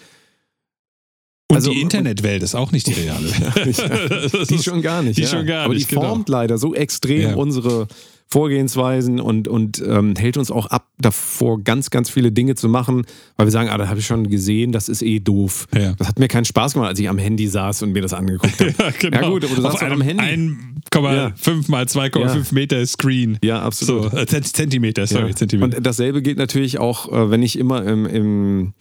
[1.51, 3.27] Und Also- die Internetwelt ist auch nicht die reale.
[4.33, 5.17] Das die ist- schon gar nicht.
[5.19, 5.29] die ja.
[5.29, 6.09] schon gar Aber nicht, die genau.
[6.09, 7.35] formt leider so extrem Ja.
[7.35, 7.89] unsere
[8.33, 13.05] Vorgehensweisen und, und ähm, hält uns auch ab, davor ganz, ganz viele Dinge zu machen,
[13.37, 15.67] weil wir sagen, ah, das habe ich schon gesehen, das ist eh doof.
[15.75, 15.95] Ja.
[15.99, 18.55] Das hat mir keinen Spaß gemacht, als ich am Handy saß und mir das angeguckt
[18.61, 18.75] habe.
[18.79, 19.21] Ja, genau.
[19.23, 20.25] Ja, gut, aber du Auf sagst einem am Handy.
[20.93, 23.39] 1,5 mal 2,5 Meter Screen.
[23.43, 24.13] Ja, absolut.
[24.13, 25.35] So, äh, Zent- Zentimeter, sorry.
[25.35, 25.77] Zentimeter.
[25.79, 28.73] Und dasselbe gilt natürlich auch, äh, wenn ich immer im, im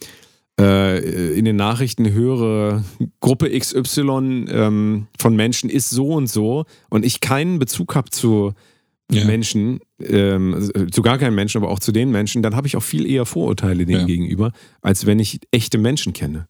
[0.60, 2.84] äh, in den Nachrichten höre,
[3.20, 8.52] Gruppe XY ähm, von Menschen ist so und so und ich keinen Bezug habe zu
[9.12, 9.24] Ja.
[9.24, 12.82] Menschen, ähm, zu gar keinen Menschen, aber auch zu den Menschen, dann habe ich auch
[12.82, 14.06] viel eher Vorurteile denen Ja.
[14.06, 14.52] gegenüber,
[14.82, 16.46] als wenn ich echte Menschen kenne.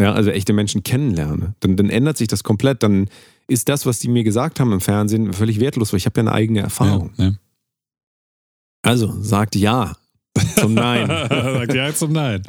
[0.00, 1.54] Ja, also echte Menschen kennenlerne.
[1.60, 2.82] Dann, dann ändert sich das komplett.
[2.82, 3.08] Dann
[3.46, 6.22] ist das, was die mir gesagt haben im Fernsehen, völlig wertlos, weil ich habe ja
[6.22, 7.12] eine eigene Erfahrung.
[7.16, 7.32] Ja, ja.
[8.82, 9.96] Also sagt ja
[10.56, 11.06] zum Nein.
[11.30, 12.42] Sagt ja zum Nein.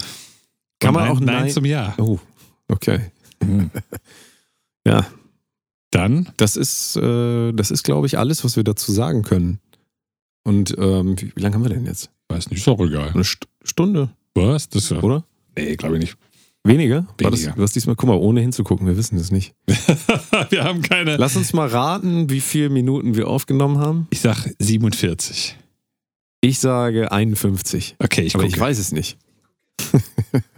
[0.79, 1.93] Kann man nein, auch Nein Nein- zum Ja.
[1.99, 2.19] Oh,
[2.67, 3.11] okay.
[3.43, 3.69] Mhm.
[4.87, 5.05] Ja,
[5.95, 9.59] Dann, das ist, äh, das ist, glaube ich, alles, was wir dazu sagen können.
[10.43, 12.09] Und ähm, wie, wie lange haben wir denn jetzt?
[12.29, 13.11] weiß nicht, ist auch egal.
[13.13, 14.69] Eine St Stunde, Was?
[14.69, 15.23] Das ja, oder?
[15.57, 16.17] Nee, glaube ich nicht.
[16.63, 17.07] Weniger?
[17.21, 17.61] War das, Weniger.
[17.61, 17.95] was diesmal?
[17.95, 19.53] Guck mal, ohne hinzugucken, wir wissen das nicht.
[20.49, 21.17] wir haben keine.
[21.17, 24.07] Lass uns mal raten, wie viele Minuten wir aufgenommen haben.
[24.09, 25.57] Ich sag 47.
[26.41, 27.95] Ich sage 51.
[27.99, 28.55] Okay, ich Aber gucke.
[28.55, 29.17] ich weiß es nicht.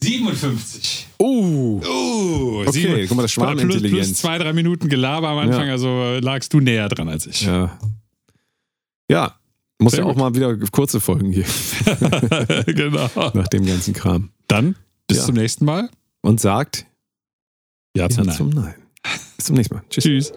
[0.00, 1.06] 57.
[1.18, 3.06] Oh, Oh, okay.
[3.08, 4.14] Guck mal, das plus, plus Schwarmintelligenz.
[4.18, 5.72] zwei, drei Minuten Gelaber am Anfang, Ja.
[5.72, 7.42] also lagst du näher dran als ich.
[7.42, 7.78] Ja.
[9.10, 9.34] Ja,
[9.78, 10.18] muss Sehr ja auch gut.
[10.18, 11.48] mal wieder kurze Folgen geben,
[12.66, 13.08] genau.
[13.34, 14.30] nach dem ganzen Kram.
[14.46, 14.76] Dann
[15.06, 15.24] bis Ja.
[15.24, 15.88] zum nächsten Mal.
[16.20, 16.84] Und sagt
[17.96, 18.36] Ja, zum ja Nein.
[18.36, 18.74] zum Nein.
[19.36, 19.84] Bis zum nächsten Mal.
[19.88, 20.04] Tschüss.
[20.04, 20.32] Tschüss.